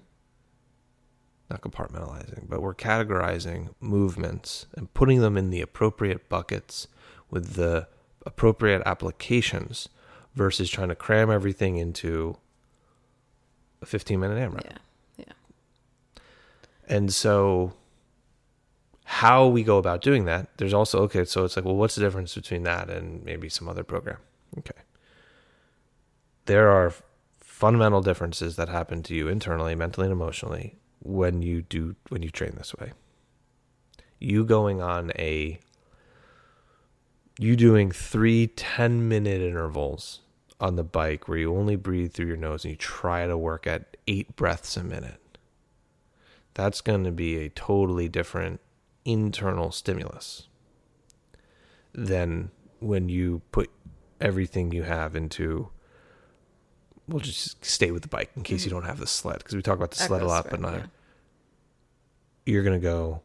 [1.50, 6.90] not compartmentalizing, but we're categorizing movements and putting them in the appropriate buckets
[7.30, 7.88] with the
[8.26, 9.88] appropriate applications
[10.36, 12.36] versus trying to cram everything into
[13.82, 14.66] a 15 minute AMRAP.
[14.66, 14.78] yeah
[16.88, 17.74] And so,
[19.04, 22.02] how we go about doing that, there's also, okay, so it's like, well, what's the
[22.02, 24.18] difference between that and maybe some other program?
[24.58, 24.82] Okay.
[26.46, 26.94] There are
[27.40, 32.30] fundamental differences that happen to you internally, mentally, and emotionally when you do, when you
[32.30, 32.94] train this way.
[34.20, 35.60] You going on a,
[37.38, 40.22] you doing three 10 minute intervals
[40.60, 43.68] on the bike where you only breathe through your nose and you try to work
[43.68, 45.22] at eight breaths a minute
[46.58, 48.60] that's going to be a totally different
[49.06, 50.48] internal stimulus
[51.94, 52.50] than
[52.80, 53.70] when you put
[54.20, 55.70] everything you have into
[57.08, 58.80] we'll just stay with the bike in case you mm-hmm.
[58.80, 60.74] don't have the sled because we talk about the sled a lot right, but not
[60.74, 60.86] yeah.
[62.48, 63.22] you're going to go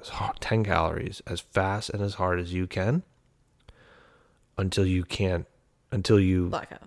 [0.00, 3.02] as hard, 10 calories as fast and as hard as you can
[4.56, 5.46] until you can't
[5.90, 6.82] until you Blackout.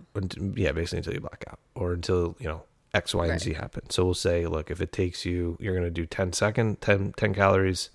[0.56, 2.64] yeah basically until you black out or until you know
[2.94, 5.86] x y and z happen so we'll say look if it takes you you're going
[5.86, 7.90] to do 10 second 10, 10 calories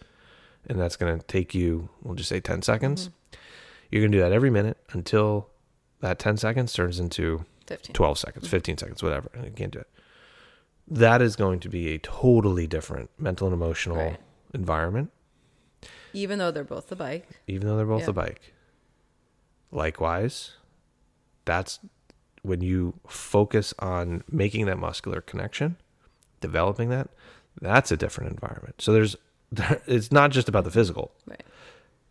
[0.68, 3.36] and that's going to take you we'll just say 10 seconds mm-hmm.
[3.90, 5.48] you're going to do that every minute until
[6.00, 7.92] that 10 seconds turns into 15.
[7.94, 8.50] 12 seconds mm-hmm.
[8.50, 9.88] 15 seconds whatever and you can't do it
[10.88, 14.20] that is going to be a totally different mental and emotional Right.
[14.54, 15.10] environment
[16.12, 17.28] Even though they're both the bike.
[17.46, 18.10] even though they're both Yeah.
[18.10, 18.54] a bike.
[19.72, 20.52] Likewise,
[21.44, 21.80] that's
[22.46, 25.76] when you focus on making that muscular connection,
[26.40, 27.08] developing that,
[27.60, 28.76] that's a different environment.
[28.80, 29.16] So there's
[29.86, 31.12] it's not just about the physical.
[31.26, 31.42] Right.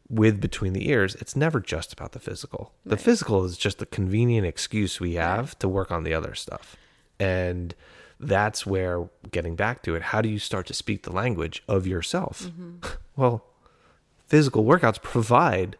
[0.07, 2.71] With between the ears, it's never just about the physical.
[2.85, 3.03] The Right.
[3.03, 6.75] physical is just a convenient excuse we have to work on the other stuff.
[7.19, 7.73] And
[8.19, 11.87] that's where getting back to it, how do you start to speak the language of
[11.87, 12.43] yourself?
[12.43, 12.75] Mm-hmm.
[13.17, 13.45] Well,
[14.27, 15.77] physical workouts provide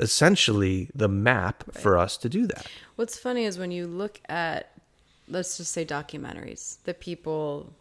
[0.00, 2.66] essentially the map for us to do that.
[2.96, 4.70] What's funny is when you look at,
[5.28, 7.72] let's just say documentaries that people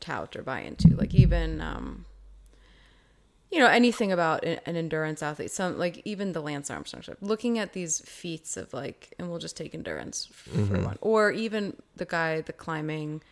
[0.00, 2.04] tout or buy into, like even, um,
[3.50, 7.16] you know, anything about an an endurance athlete, some like even the Lance Armstrong stuff,
[7.22, 10.84] looking at these feats of like, and we'll just take endurance for Mm-hmm.
[10.84, 13.22] one, or even the guy, the climbing,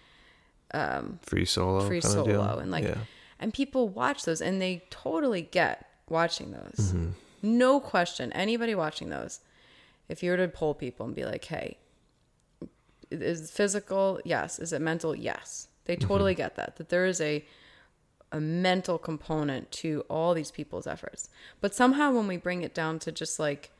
[0.72, 2.96] um, Free solo, free solo, and like, yeah.
[3.38, 6.92] and people watch those and they totally get watching those.
[6.94, 7.10] Mm-hmm.
[7.42, 8.32] No question.
[8.32, 9.40] Anybody watching those,
[10.08, 11.78] if you were to poll people and be like, hey,
[13.10, 14.20] is physical?
[14.24, 14.58] Yes.
[14.58, 15.14] Is it mental?
[15.14, 15.68] Yes.
[15.84, 16.08] They Mm-hmm.
[16.08, 16.76] totally get that.
[16.76, 17.44] That there is a
[18.32, 21.28] a mental component to all these people's efforts.
[21.60, 23.70] But somehow when we bring it down to just like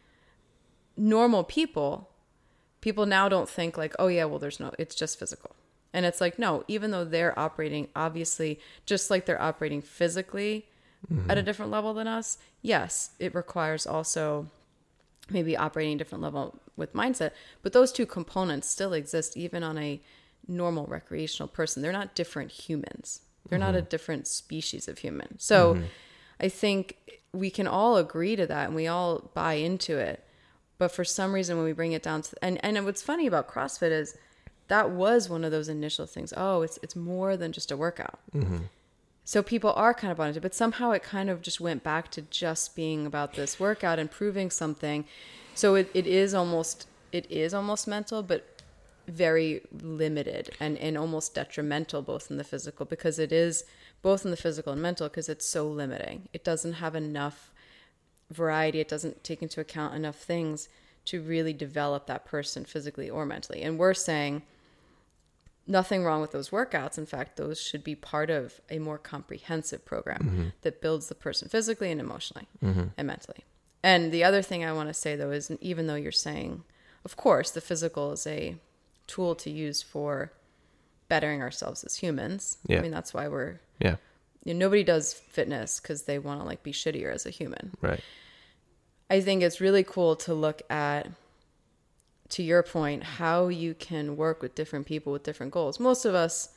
[0.97, 2.09] normal people,
[2.81, 5.57] people now don't think like, oh yeah, well there's no it's just physical.
[5.93, 10.67] And it's like, no, even though they're operating obviously just like they're operating physically
[11.11, 11.45] at a mm-hmm.
[11.45, 14.49] different level than us, yes, it requires also
[15.31, 17.33] maybe operating a different level with mindset.
[17.63, 20.01] But those two components still exist even on a
[20.49, 21.83] normal recreational person.
[21.83, 23.21] They're not different humans.
[23.49, 23.89] They're not a mm-hmm.
[23.89, 25.39] different species of human.
[25.39, 25.85] So mm-hmm.
[26.41, 30.25] I think we can all agree to that and we all buy into it.
[30.79, 33.49] But for some reason, when we bring it down to and and what's funny about
[33.49, 34.17] CrossFit is
[34.69, 36.35] that was one of those initial things.
[36.37, 38.19] Oh, it's it's more than just a workout.
[39.27, 42.13] So people are kind of on it, but somehow it kind of just went back
[42.13, 45.05] to just being about this workout and proving something.
[45.53, 48.63] So it, it is almost it is almost mental, but
[49.09, 53.65] very limited and, and almost detrimental both in the physical because it is
[54.01, 56.29] both in the physical and mental because it's so limiting.
[56.33, 57.53] It doesn't have enough
[58.31, 60.69] variety, it doesn't take into account enough things
[61.07, 63.63] to really develop that person physically or mentally.
[63.63, 64.43] And we're saying
[65.67, 66.99] nothing wrong with those workouts.
[66.99, 70.49] In fact, those should be part of a more comprehensive program mm-hmm.
[70.63, 72.85] that builds the person physically and emotionally mm-hmm.
[72.97, 73.45] and mentally.
[73.83, 76.65] And the other thing I want to say though is even though you're saying,
[77.05, 78.57] of course, the physical is a
[79.07, 80.33] tool to use for
[81.09, 82.59] bettering ourselves as humans.
[82.67, 82.79] Yeah.
[82.79, 83.97] I mean, that's why we're Yeah.
[84.45, 87.73] you know, nobody does fitness because they want to like be shittier as a human.
[87.81, 88.01] Right.
[89.09, 91.09] I think it's really cool to look at,
[92.31, 95.79] to your point, how you can work with different people with different goals.
[95.79, 96.51] Most of us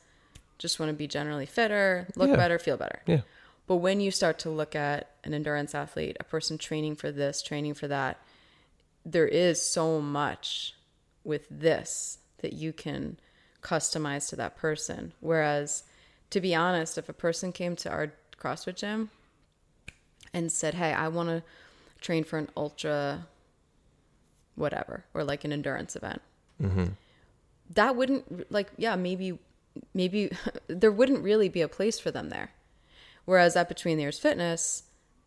[0.58, 2.36] just want to be generally fitter, look Yeah.
[2.36, 3.00] better, feel better.
[3.06, 3.22] Yeah.
[3.66, 7.40] But when you start to look at an endurance athlete, a person training for this,
[7.40, 8.18] training for that,
[9.04, 10.74] there is so much
[11.24, 13.18] with this that you can
[13.62, 15.12] customize to that person.
[15.20, 15.84] Whereas,
[16.30, 19.10] to be honest, if a person came to our CrossFit gym
[20.32, 21.42] and said, Hey, I want to
[22.00, 23.26] train for an ultra
[24.54, 26.20] whatever, or like an endurance event,
[26.60, 26.86] mm-hmm.
[27.74, 29.38] that wouldn't, like, yeah, maybe,
[29.94, 30.30] maybe
[30.68, 32.50] there wouldn't really be a place for them there.
[33.24, 34.84] Whereas at Between the Ears Fitness,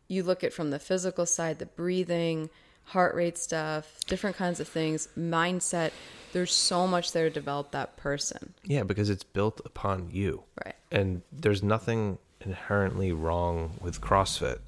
[0.07, 2.49] you look at from the physical side, the breathing,
[2.86, 5.91] heart rate stuff, different kinds of things, mindset.
[6.34, 8.53] There's so much there to develop that person.
[8.63, 10.43] Yeah, because it's built upon you.
[10.65, 10.76] Right.
[10.91, 14.59] And there's nothing inherently wrong with CrossFit.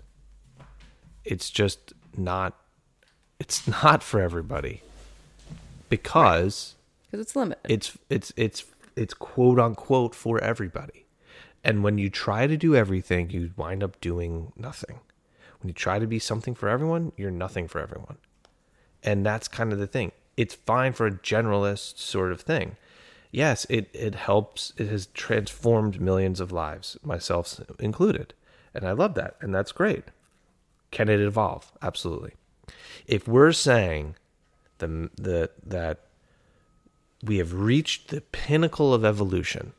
[1.24, 2.56] It's just not
[3.39, 4.81] it's not for everybody.
[5.89, 6.75] Because
[7.05, 7.59] Because it's limited.
[7.69, 8.65] it's it's it's
[8.95, 11.05] it's quote unquote for everybody.
[11.63, 14.99] And when you try to do everything, you wind up doing nothing.
[15.61, 18.17] When you try to be something for everyone, you're nothing for everyone.
[19.03, 20.11] And that's kind of the thing.
[20.38, 22.75] It's fine for a generalist sort of thing.
[23.31, 24.73] Yes, it, it helps.
[24.77, 28.33] It has transformed millions of lives, myself included.
[28.73, 29.36] And I love that.
[29.41, 30.05] And that's great.
[30.91, 31.71] Can it evolve?
[31.81, 32.33] Absolutely.
[33.08, 34.16] If we're saying
[34.80, 36.02] the, the, that
[37.24, 39.74] we have reached the pinnacle of evolution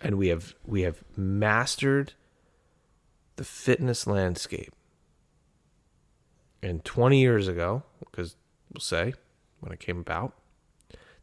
[0.00, 2.12] and we have we have mastered
[3.36, 4.72] the fitness landscape
[6.62, 8.36] and 20 years ago because
[8.72, 9.14] we'll say
[9.60, 10.32] when it came about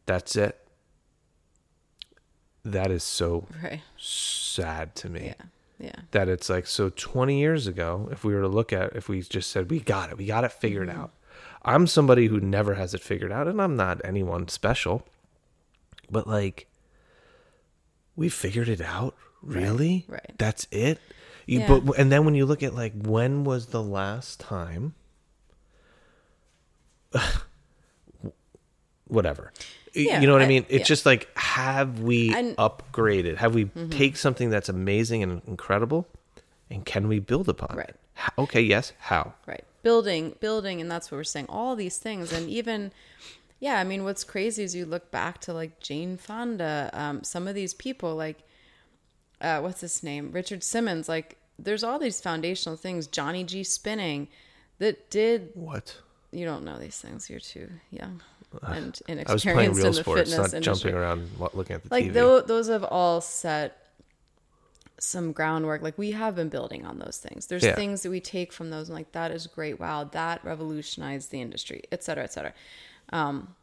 [0.06, 0.58] that's it
[2.64, 3.82] that is so Right.
[3.98, 5.46] sad to me Yeah.
[5.82, 5.92] Yeah.
[6.12, 9.20] that it's like so 20 years ago if we were to look at if we
[9.20, 11.00] just said we got it we got it figured Mm-hmm.
[11.00, 11.12] out
[11.64, 15.04] i'm somebody who never has it figured out and i'm not anyone special
[16.10, 16.68] but like
[18.14, 20.34] we figured it out really right.
[20.38, 20.98] that's it
[21.46, 21.66] you Yeah.
[21.80, 24.94] but and then when you look at like when was the last time
[29.08, 29.52] whatever
[29.94, 30.84] Yeah, you know what i, I- mean it's yeah.
[30.94, 33.90] just like have we And- upgraded have we Mm-hmm.
[33.90, 36.06] take something that's amazing and incredible
[36.70, 37.90] and can we build upon Right.
[37.90, 37.96] it
[38.38, 39.64] okay yes how Right.
[39.82, 41.46] Building, building, and that's what we're saying.
[41.48, 42.92] All these things, and even,
[43.58, 43.80] yeah.
[43.80, 47.56] I mean, what's crazy is you look back to like Jane Fonda, um, some of
[47.56, 48.38] these people, like,
[49.40, 51.08] uh, what's his name, Richard Simmons.
[51.08, 53.08] Like, there's all these foundational things.
[53.08, 53.64] Johnny G.
[53.64, 54.28] Spinning,
[54.78, 55.50] that did.
[55.54, 55.96] what
[56.30, 57.28] You don't know these things.
[57.28, 58.22] You're too young
[58.62, 60.90] and i was playing inexperienced real in the sports fitness not industry.
[60.90, 63.78] jumping around looking at the like tv tho- those have all set
[64.98, 65.82] some groundwork.
[65.82, 67.48] Like we have been building on those things.
[67.48, 67.74] There's Yeah.
[67.74, 69.80] things that we take from those and like that is great.
[69.80, 72.52] Wow that revolutionized the industry et cetera et cetera.
[73.12, 73.56] Um,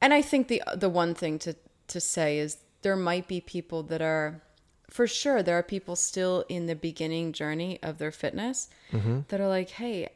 [0.00, 1.54] and i think the the one thing to
[1.88, 4.40] to say is there might be people that are
[4.88, 9.20] for sure there are people still in the beginning journey of their fitness Mm-hmm.
[9.28, 10.08] that are like hey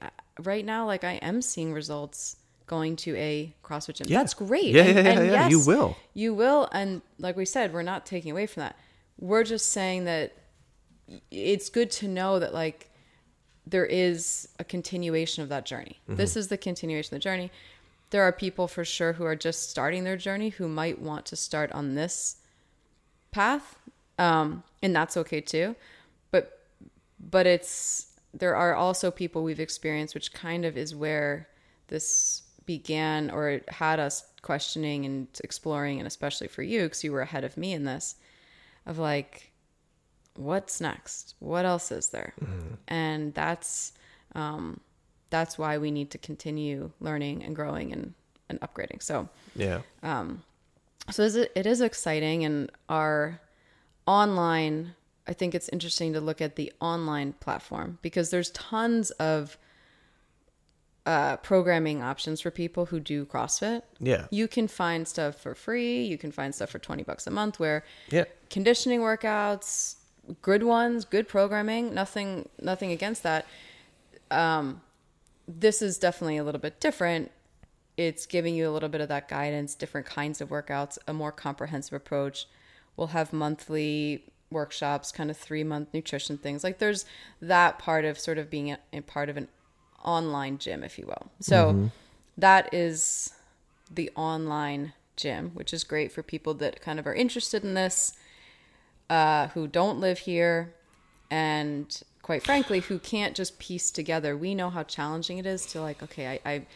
[0.43, 2.37] right now like i am seeing results
[2.67, 4.07] going to a crossfit gym.
[4.09, 4.19] Yeah.
[4.19, 4.75] that's great.
[4.75, 5.97] Yeah, And- yeah, yeah, yeah, you will.
[6.15, 6.69] you will.
[6.73, 8.77] And like we said we're not taking away from that.
[9.19, 10.33] We're just saying that
[11.31, 12.91] it's good to know that like
[13.67, 16.01] there is a continuation of that journey.
[16.09, 17.51] This is the continuation of the journey.
[18.11, 21.37] There are people for sure who are just starting their journey who might want to
[21.37, 22.37] start on this
[23.31, 23.77] path
[24.19, 25.75] um, and that's okay too.
[26.31, 26.67] But
[27.19, 31.49] but it's there are also people we've experienced which kind of is where
[31.89, 37.13] this began or it had us questioning and exploring and especially for you because you
[37.13, 38.17] were ahead of me in this
[38.87, 39.53] of like
[40.37, 41.35] what's next?
[41.39, 42.35] What else is there?
[42.89, 43.93] And that's
[44.35, 44.81] um
[45.31, 48.15] that's why we need to continue learning and growing and
[48.49, 49.03] and upgrading.
[49.03, 49.81] So yeah.
[50.03, 50.43] Um,
[51.11, 53.41] so is it, it is exciting and our
[54.07, 54.95] online
[55.27, 59.57] i think it's interesting to look at the online platform because there's tons of
[61.07, 63.83] uh, programming options for people who do crossfit.
[64.01, 64.27] Yeah.
[64.31, 66.05] You can find stuff for free.
[66.05, 68.25] You can find stuff for 20 bucks a month where yeah.
[68.51, 69.97] conditioning workouts
[70.41, 73.47] good ones good programming nothing nothing against that.
[74.31, 74.81] Um
[75.47, 77.31] this is definitely a little bit different.
[77.99, 81.33] It's giving you a little bit of that guidance different kinds of workouts a more
[81.33, 82.47] comprehensive approach.
[82.97, 86.65] We'll have monthly workshops kind of three month nutrition things.
[86.65, 87.05] Like there's
[87.43, 89.49] that part of sort of being a, a part of an
[90.05, 91.31] online gym if you will.
[91.41, 91.91] So
[92.39, 93.33] that is
[93.93, 98.15] the online gym which is great for people that kind of are interested in this
[99.11, 100.75] uh, who don't live here
[101.31, 104.37] and quite frankly who can't just piece together.
[104.37, 106.67] We know how challenging it is to like okay i i,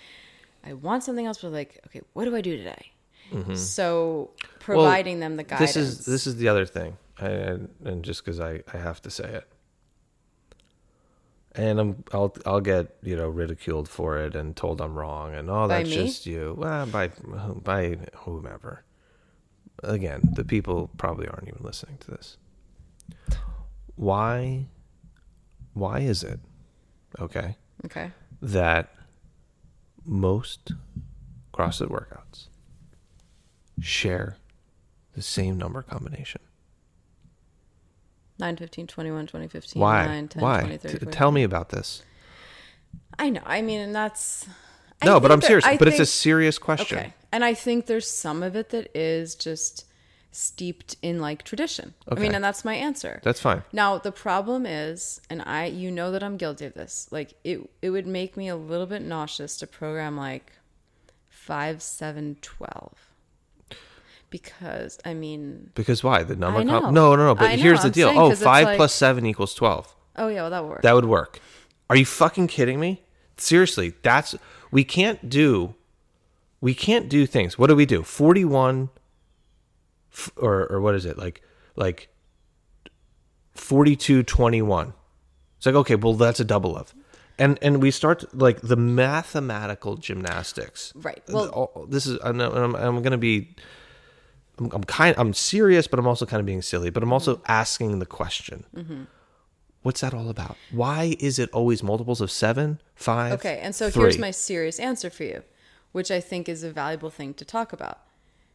[0.65, 2.93] I want something else but like okay what do i do today?
[3.55, 5.81] So providing them the guidance Mm-hmm.
[5.81, 9.11] this is this is the other thing and, and just because I, I have to
[9.11, 9.47] say it
[11.59, 15.51] and I'm I'll I'll get you know ridiculed for it and told I'm wrong and
[15.51, 16.55] oh that's just you.
[16.57, 17.09] Well by
[17.63, 18.85] by whomever.
[19.83, 22.37] Again the people probably aren't even listening to this.
[23.97, 24.67] Why
[25.75, 26.41] why is it
[27.19, 27.57] okay
[27.87, 28.13] okay.
[28.41, 28.95] that
[30.05, 30.73] most
[31.53, 32.47] CrossFit workouts
[33.81, 34.37] share
[35.15, 36.41] the same number combination
[38.39, 41.17] 9 15 21 20 15 why 9 10 why 20 30 T- 40.
[41.17, 42.03] tell me about this
[43.19, 44.47] i know i mean and that's
[45.03, 47.15] I no but i'm serious but it's a serious question Okay.
[47.31, 49.85] And I think there's some of it that is just
[50.33, 51.93] steeped in like tradition.
[52.11, 52.19] Okay.
[52.19, 53.21] I mean, and that's my answer.
[53.23, 57.07] that's fine Now, the problem is, and I you know that I'm guilty of this.
[57.11, 60.53] Like it it would make me a little bit nauseous to program like
[61.29, 62.95] 5 7 12.
[64.31, 67.15] Because I mean, because why the number I com- know.
[67.15, 68.95] no no no but know, here's the I'm deal saying, oh 'cause it's like- plus
[68.95, 70.83] 7 equals 12 oh yeah, well that would work.
[70.83, 71.41] that would work
[71.89, 73.03] are you fucking kidding me
[73.39, 74.35] seriously that's
[74.71, 75.75] we can't do
[76.61, 78.91] we can't do things what do we do 41
[80.13, 81.41] f- or or what is it like
[81.77, 82.09] like
[83.55, 84.93] 42 21
[85.57, 86.95] It's like okay, well that's a double of,
[87.39, 90.93] and and we start like the mathematical gymnastics.
[90.95, 91.23] Right.
[91.29, 93.57] Well, Well- this is I know I'm, I'm going to be.
[94.59, 95.15] I'm, I'm kind.
[95.19, 96.91] I'm serious, but I'm also kind of being silly.
[96.91, 97.45] But I'm also Mm-hmm.
[97.47, 99.07] asking the question.
[99.83, 100.57] What's that all about?
[100.73, 103.33] Why is it always multiples of seven, five?
[103.35, 104.03] Okay, and so three?
[104.03, 105.43] here's my serious answer for you,
[105.93, 108.01] which I think is a valuable thing to talk about.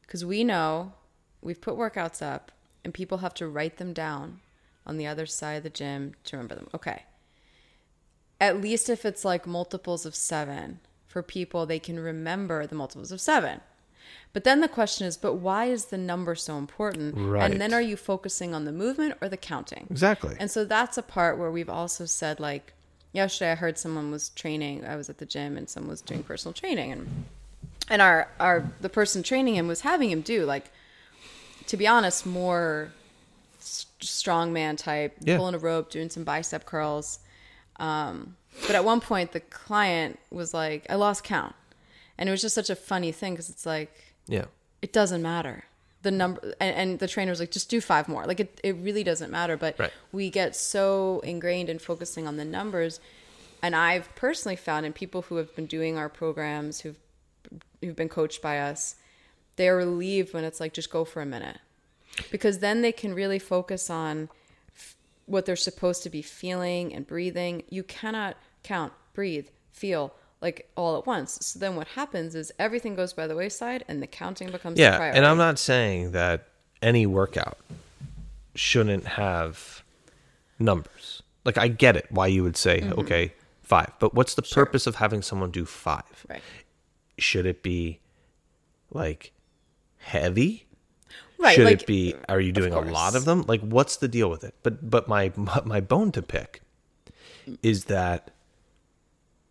[0.02, 0.94] Because we know
[1.42, 2.52] we've put workouts up
[2.84, 4.42] and people have to write them down
[4.86, 6.68] on the other side of the gym to remember them.
[6.74, 7.04] Okay.
[8.42, 13.12] At least if it's like multiples of seven, for people, they can remember the multiples
[13.12, 13.62] of seven.
[14.34, 17.14] But then the question is, but why is the number so important?
[17.16, 17.50] Right.
[17.52, 19.86] And then are you focusing on the movement or the counting?
[19.92, 20.36] Exactly.
[20.40, 22.74] And so that's a part where we've also said like
[23.12, 26.24] yesterday I heard someone was training I was at the gym and someone was doing
[26.24, 27.26] personal training and
[27.90, 30.72] and our our the person training him was having him do like
[31.68, 32.92] to be honest more
[33.60, 35.38] s- strongman type Yeah.
[35.38, 37.20] pulling a rope doing some bicep curls
[37.78, 38.36] um,
[38.68, 41.54] but at one point the client was like I lost count
[42.18, 44.46] and it was just such a funny thing because it's like yeah.
[44.82, 45.66] it doesn't matter.
[46.02, 48.26] The number and, and the trainer was like just do five more.
[48.26, 49.92] Like it, it really doesn't matter but Right.
[50.12, 53.00] we get so ingrained in focusing on the numbers.
[53.62, 56.98] And i've personally found in people who have been doing our programs who've
[57.82, 58.96] who've been coached by us
[59.56, 61.60] they're relieved when it's like just go for a minute.
[62.32, 64.30] Because then they can really focus on
[64.76, 64.96] f-
[65.28, 67.64] what they're supposed to be feeling and breathing.
[67.70, 70.14] You cannot count breathe feel
[70.44, 74.02] like all at once so then what happens is everything goes by the wayside and
[74.04, 75.18] the counting becomes Yeah, priority.
[75.18, 76.48] and I'm not saying that
[76.82, 77.58] any workout
[78.54, 79.84] shouldn't have
[80.60, 81.24] numbers.
[81.46, 83.00] Like I get it why you would say Mm-hmm.
[83.00, 83.34] okay,
[83.64, 83.94] 5.
[84.00, 86.04] But what's the purpose of having someone do 5?
[86.30, 86.42] right
[87.18, 88.00] Should it be
[88.92, 89.32] like
[90.00, 90.66] heavy?
[91.40, 93.44] right Should like it be are you doing a lot of them?
[93.48, 94.54] Like what's the deal with it?
[94.64, 95.32] But but my
[95.66, 96.62] my bone to pick
[97.62, 98.32] is that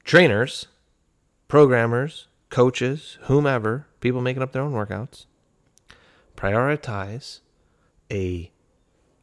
[0.04, 0.66] trainers,
[1.52, 5.26] programmers, coaches, whomever, people making up their own workouts,
[6.34, 7.40] prioritize
[8.10, 8.50] a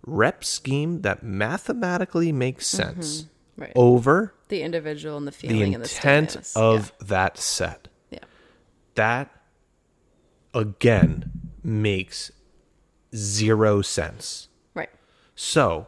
[0.05, 3.01] rep scheme that mathematically makes mm-hmm.
[3.01, 3.25] sense
[3.57, 7.87] right over the individual and the the feeling and the intent of that set.
[8.11, 8.19] yeah.
[8.93, 9.31] That
[10.53, 11.31] again
[11.63, 12.31] makes
[13.15, 14.49] zero sense.
[14.75, 14.91] right
[15.33, 15.87] So,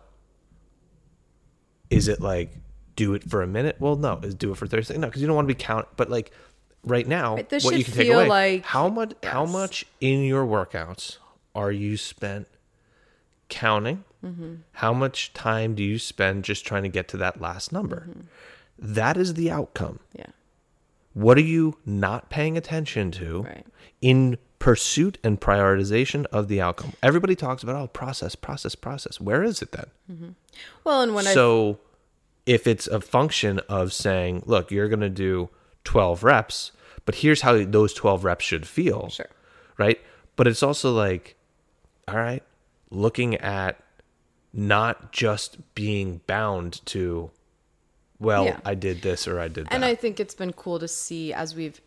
[1.91, 2.53] is it like
[2.95, 3.77] do it for a minute?
[3.79, 4.19] Well, no.
[4.23, 5.01] Is do it for thirty seconds?
[5.01, 5.87] No, because you don't want to be count.
[5.97, 6.31] But like
[6.83, 8.27] right now, Right, this what you should can take feel away
[8.57, 11.17] like- how much how much in your workouts
[11.55, 12.47] are you spent
[13.49, 14.03] counting?
[14.25, 14.55] Mm-hmm.
[14.73, 18.07] How much time do you spend just trying to get to that last number?
[18.09, 18.21] Mm-hmm.
[18.79, 19.99] That is the outcome.
[20.13, 20.27] yeah
[21.13, 23.65] What are you not paying attention to Right.
[24.01, 26.93] in pursuit and prioritization of the outcome?
[27.03, 29.19] Everybody talks about oh process, process, process.
[29.19, 30.35] Where is it then?
[30.83, 31.79] well and when i so
[32.45, 35.49] if it's a function of saying, look, you're going to do
[35.83, 36.71] 12 reps,
[37.05, 39.09] but here's how those 12 reps should feel.
[39.09, 39.29] Sure.
[39.77, 39.99] Right?
[40.35, 41.35] But it's also like,
[42.07, 42.43] all right,
[42.89, 43.81] looking at
[44.53, 47.31] not just being bound to,
[48.19, 48.59] well, Yeah.
[48.65, 49.73] I did this or I did that.
[49.73, 51.79] and i think it's been cool to see as we've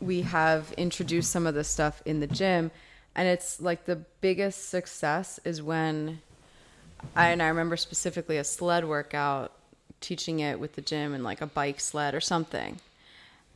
[0.00, 2.70] we have introduced some of this stuff in the gym
[3.14, 6.20] and it's like the biggest success is when
[7.14, 9.52] I, and i remember specifically a sled workout
[10.06, 12.80] teaching it with the gym and like a bike sled or something.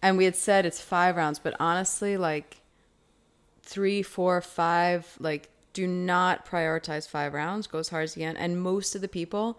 [0.03, 2.59] And we had said it's five rounds but honestly like
[3.62, 7.66] three four five like do not prioritize five rounds.
[7.66, 8.36] Go as hard as you can.
[8.36, 9.59] And most of the people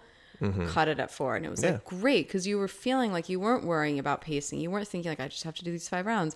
[0.69, 1.35] cut it at four.
[1.35, 4.59] And it was like great because you were feeling like you weren't worrying about pacing.
[4.59, 6.35] You weren't thinking like i just have to do these five rounds.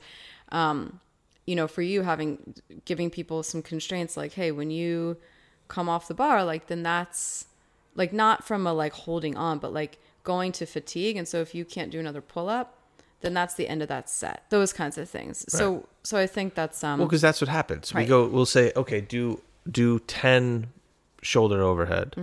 [0.49, 0.99] Um,
[1.45, 5.17] you know for you having giving people some constraints like hey when you
[5.67, 7.45] come off the bar like then that's
[7.95, 11.55] like not from a like holding on but like going to fatigue and so if
[11.55, 12.67] you can't do another pull up
[13.21, 16.53] then that's the end of that set those kinds of things so so i think
[16.55, 17.93] that's um Well, because that's what happens.
[17.93, 19.39] We go, we'll say, okay, do
[19.81, 20.67] do ten
[21.21, 22.13] shoulder overhead.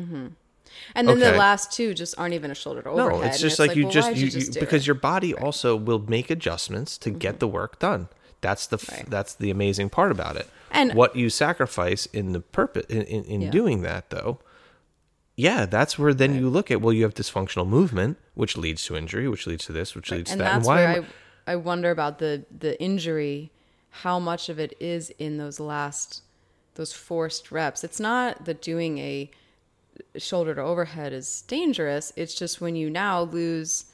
[0.94, 3.74] and then the last two just aren't even a shoulder to No, it's just like,
[3.76, 4.76] you well, just you, you just because it?
[4.82, 4.86] Mm-hmm.
[4.88, 8.08] your body also will make adjustments to get the work done.
[8.40, 9.10] That's the f Right.
[9.10, 10.48] that's the amazing part about it.
[10.70, 13.50] And- what you sacrifice in the purpose in, in, in Yeah.
[13.50, 14.38] doing that though,
[15.36, 18.96] yeah, that's where then you look at well, you have dysfunctional movement, which leads to
[18.96, 20.52] injury, which leads to this, which leads and to that.
[20.54, 21.02] that's why where
[21.46, 23.50] I, I wonder about the the injury
[23.90, 26.22] how much of it is in those last
[26.76, 29.30] those forced reps it's not that doing a
[30.16, 33.84] shoulder to overhead is dangerous it's just when you now lose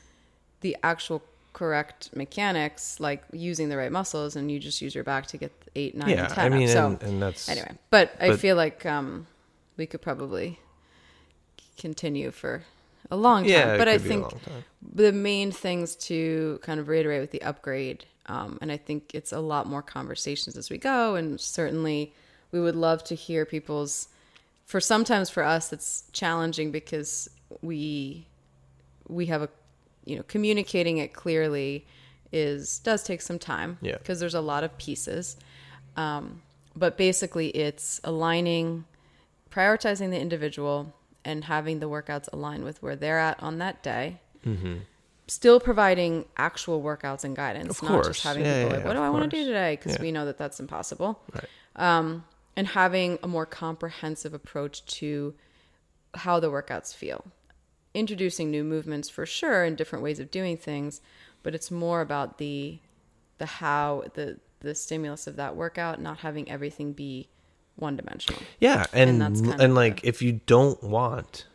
[0.61, 1.21] the actual
[1.53, 5.51] correct mechanics like using the right muscles and you just use your back to get
[5.75, 6.73] eight nine Yeah, and ten I mean, up.
[6.73, 9.27] so and, and that's anyway but, i feel like um
[9.77, 10.61] we could probably
[11.79, 12.63] continue for
[13.11, 13.51] a long time.
[13.51, 14.43] Yeah, but I could be a think
[14.95, 19.33] the main things to kind of reiterate with the upgrade, um, and I think it's
[19.33, 22.13] a lot more conversations as we go, and certainly
[22.53, 24.09] we would love to hear people's.
[24.67, 27.31] For sometimes for us, it's challenging because
[27.63, 28.27] we
[29.09, 29.49] we have a
[30.05, 31.87] you know communicating it clearly
[32.33, 33.97] is does take some time Yeah.
[33.99, 35.37] because there's a lot of pieces
[35.97, 36.43] um,
[36.77, 38.85] but basically it's aligning
[39.51, 40.93] prioritizing the individual
[41.29, 44.05] and having the workouts align with where they're at on that day
[45.27, 47.85] still providing actual workouts and guidance Mm-hmm.
[47.87, 48.17] Of not course.
[48.17, 50.03] just having Yeah, people yeah, like what do i want to do today because Yeah.
[50.03, 51.45] we know that that's impossible Right.
[51.77, 52.25] um,
[52.57, 55.35] and having a more comprehensive approach to
[56.15, 57.21] how the workouts feel.
[57.95, 61.01] Introducing new movements for sure and different ways of doing things,
[61.43, 62.81] but it's more about the
[63.39, 67.29] the how the the stimulus of that workout, not having everything be
[67.79, 68.41] one dimensional.
[68.61, 71.47] Yeah, and And and, like if you don't want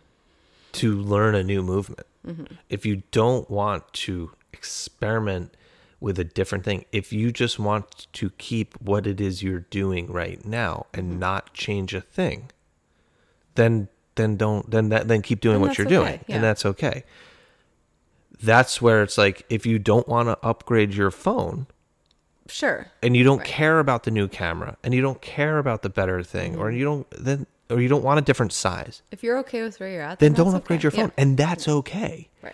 [0.73, 2.55] to learn a new movement, Mm-hmm.
[2.69, 5.53] if you don't want to experiment
[5.99, 10.09] with a different thing, if you just want to keep what it is you're doing
[10.11, 11.19] right now and Mm-hmm.
[11.19, 12.49] not change a thing,
[13.55, 16.35] then then don't then that then keep doing And what you're okay, doing, yeah.
[16.35, 17.03] and that's okay.
[18.41, 21.67] That's where it's like if you don't want to upgrade your phone,
[22.47, 22.87] Sure.
[23.01, 23.47] and you don't Right.
[23.47, 26.61] care about the new camera and you don't care about the better thing Mm-hmm.
[26.61, 29.79] or you don't then or you don't want a different size If you're okay with
[29.79, 30.83] where you're at, then then, don't upgrade okay.
[30.83, 31.23] your phone Yeah.
[31.23, 32.53] and that's okay Right.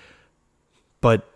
[1.02, 1.28] but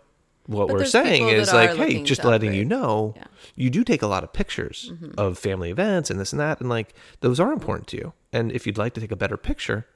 [0.46, 3.22] what But we're saying is like hey just letting you know Yeah.
[3.24, 3.60] Mm-hmm.
[3.62, 6.68] you do take a lot of pictures of family events and this and that and
[6.68, 9.86] like those are important to you and if you'd like to take a better picture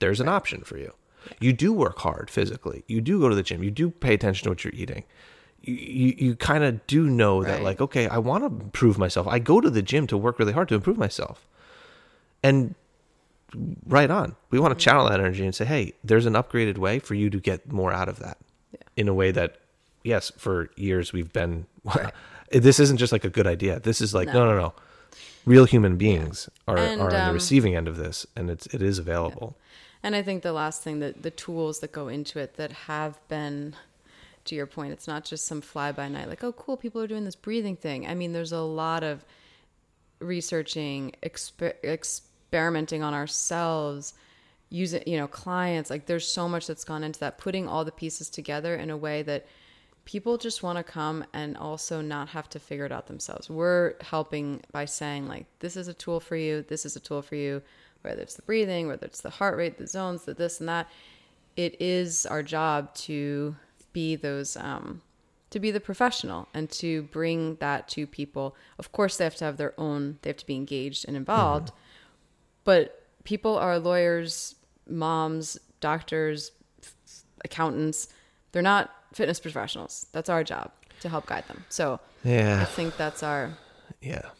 [0.00, 0.92] there's an option for you
[1.38, 4.44] you do work hard physically you do go to the gym you do pay attention
[4.44, 5.04] to what you're eating
[5.62, 9.26] you you, kind of do know that like okay i want to improve myself.
[9.26, 11.46] I go to the gym to work really hard to improve myself.
[12.42, 12.74] And
[13.86, 14.36] right on.
[14.50, 14.78] We want Mm-hmm.
[14.78, 17.70] to channel that energy and say hey there's an upgraded way for you to get
[17.72, 18.38] more out of that.
[18.96, 19.56] In a way that
[20.02, 21.66] yes for years we've been
[22.52, 23.80] this isn't just like a good idea.
[23.80, 24.52] This is like no No.
[24.52, 24.72] no no,
[25.44, 28.66] real human beings are, And, are on the um, receiving end of this and it's
[28.68, 29.56] it is available.
[30.02, 33.20] And I think the last thing that the tools that go into it that have
[33.28, 33.74] been,
[34.44, 37.06] to your point, it's not just some fly by night, like, oh, cool, people are
[37.06, 38.06] doing this breathing thing.
[38.06, 39.24] I mean, there's a lot of
[40.18, 44.14] researching, exper- experimenting on ourselves,
[44.68, 45.90] using, you know, clients.
[45.90, 48.96] Like, there's so much that's gone into that, putting all the pieces together in a
[48.96, 49.46] way that
[50.04, 53.48] people just want to come and also not have to figure it out themselves.
[53.48, 57.22] We're helping by saying like this is a tool for you, this is a tool
[57.22, 57.62] for you,
[58.02, 60.88] whether it's the breathing, whether it's the heart rate, the zones, the this and that.
[61.56, 63.54] It is our job to
[63.92, 65.02] be those um
[65.50, 68.54] to be the professional and to bring that to people.
[68.78, 71.72] Of course they have to have their own they have to be engaged and involved.
[72.64, 74.54] But people are lawyers,
[74.88, 76.52] moms, doctors,
[77.44, 78.08] accountants.
[78.52, 80.06] They're not fitness professionals.
[80.12, 80.70] That's our job
[81.00, 81.64] to help guide them.
[81.68, 83.56] So yeah, I think that's our.
[84.00, 84.30] yeah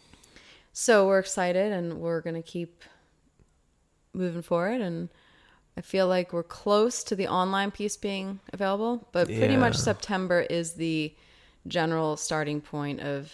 [0.73, 2.85] So we're excited and we're going to keep
[4.13, 4.81] moving forward.
[4.81, 5.09] And
[5.81, 10.43] I feel like we're close to the online piece being available, but pretty much September
[10.43, 11.15] is the
[11.67, 13.33] general starting point of,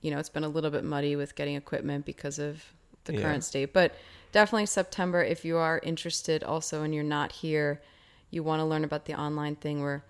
[0.00, 2.64] you know, it's been a little bit muddy with getting equipment because of
[3.04, 3.20] the Yeah.
[3.20, 3.94] current state, but
[4.32, 5.22] definitely September.
[5.22, 7.82] If you are interested also and you're not here,
[8.30, 10.02] you want to learn about the online thing where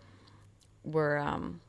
[0.85, 1.61] we're, um,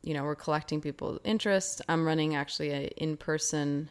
[0.00, 1.82] you know, we're collecting people's interest.
[1.86, 3.90] I'm running actually a in-person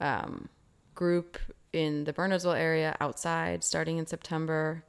[0.00, 0.48] um,
[0.96, 1.38] group
[1.76, 4.82] in the Bernardsville area outside starting in September.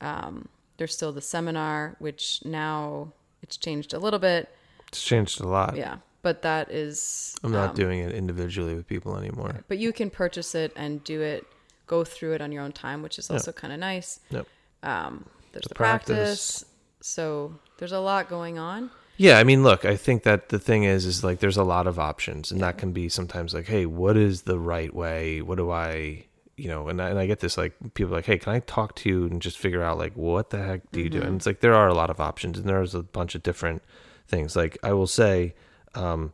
[0.00, 3.12] Um, there's still the seminar, which now
[3.42, 4.48] it's changed a little bit.
[4.88, 8.86] it's changed a lot Yeah, but that is i'm not um, doing it individually with
[8.86, 11.44] people anymore But you can purchase it and do it,
[11.86, 14.20] go through it on your own time, which is also kind of nice.
[14.30, 14.46] Yep.
[14.82, 16.16] Um, there's the, The practice.
[16.16, 16.64] practice.
[17.00, 18.90] so there's a lot going on.
[19.16, 21.86] Yeah, I mean, look, I think that the thing is, is like there's a lot
[21.86, 25.42] of options, and that can be sometimes like, hey, what is the right way?
[25.42, 26.24] What do I,
[26.56, 26.88] you know?
[26.88, 29.08] And I, and I get this like people are like, hey, can I talk to
[29.08, 31.20] you and just figure out like what the heck do you do?
[31.20, 33.82] And it's like there are a lot of options, and there's a bunch of different
[34.26, 34.56] things.
[34.56, 35.54] Like I will say,
[35.94, 36.32] um,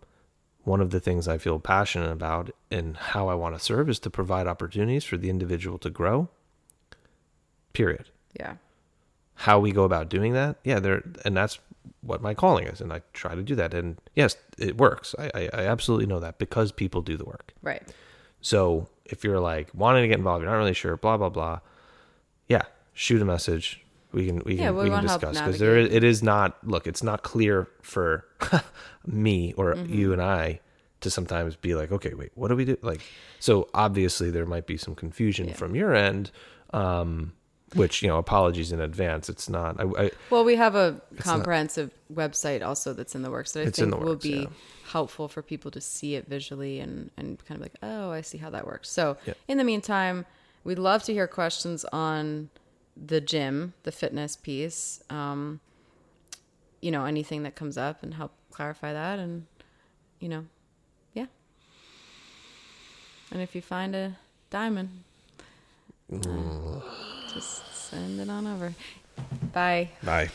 [0.64, 3.98] one of the things I feel passionate about and how I want to serve is
[4.00, 6.28] to provide opportunities for the individual to grow.
[7.72, 8.06] Period
[8.38, 8.54] Yeah.
[9.34, 11.58] how we go about doing that yeah there and that's
[12.02, 15.30] what my calling is and i try to do that and yes it works I,
[15.34, 17.82] I i absolutely know that because people do the work Right.
[18.40, 21.60] so if you're like wanting to get involved you're not really sure blah blah blah
[22.48, 22.62] yeah
[22.92, 26.02] shoot a message we can we can, we we can discuss because there is, it
[26.04, 28.24] is not look it's not clear for
[29.06, 29.92] me or Mm-hmm.
[29.94, 30.60] you and i
[31.00, 33.00] to sometimes be like okay wait what do we do like
[33.38, 35.54] so obviously there might be some confusion Yeah.
[35.54, 36.30] from your end
[36.72, 37.32] um
[37.74, 39.28] which you know, apologies in advance.
[39.28, 39.78] It's not.
[39.78, 43.70] I, I Well, we have a comprehensive website also that's in the works that I
[43.70, 44.46] think the will be yeah.
[44.90, 48.38] helpful for people to see it visually and, and kind of like, oh, I see
[48.38, 48.90] how that works.
[48.90, 49.34] So, Yeah.
[49.46, 50.24] in the meantime,
[50.64, 52.50] we'd love to hear questions on
[52.96, 55.60] the gym, the fitness piece, um,
[56.80, 59.18] you know, anything that comes up and help clarify that.
[59.18, 59.46] And,
[60.20, 60.46] you know,
[61.12, 61.26] yeah.
[63.30, 64.16] And if you find a
[64.50, 65.04] diamond,
[66.12, 66.80] uh,
[67.38, 68.74] just send it on over.
[69.52, 69.90] Bye.
[70.02, 70.28] bye.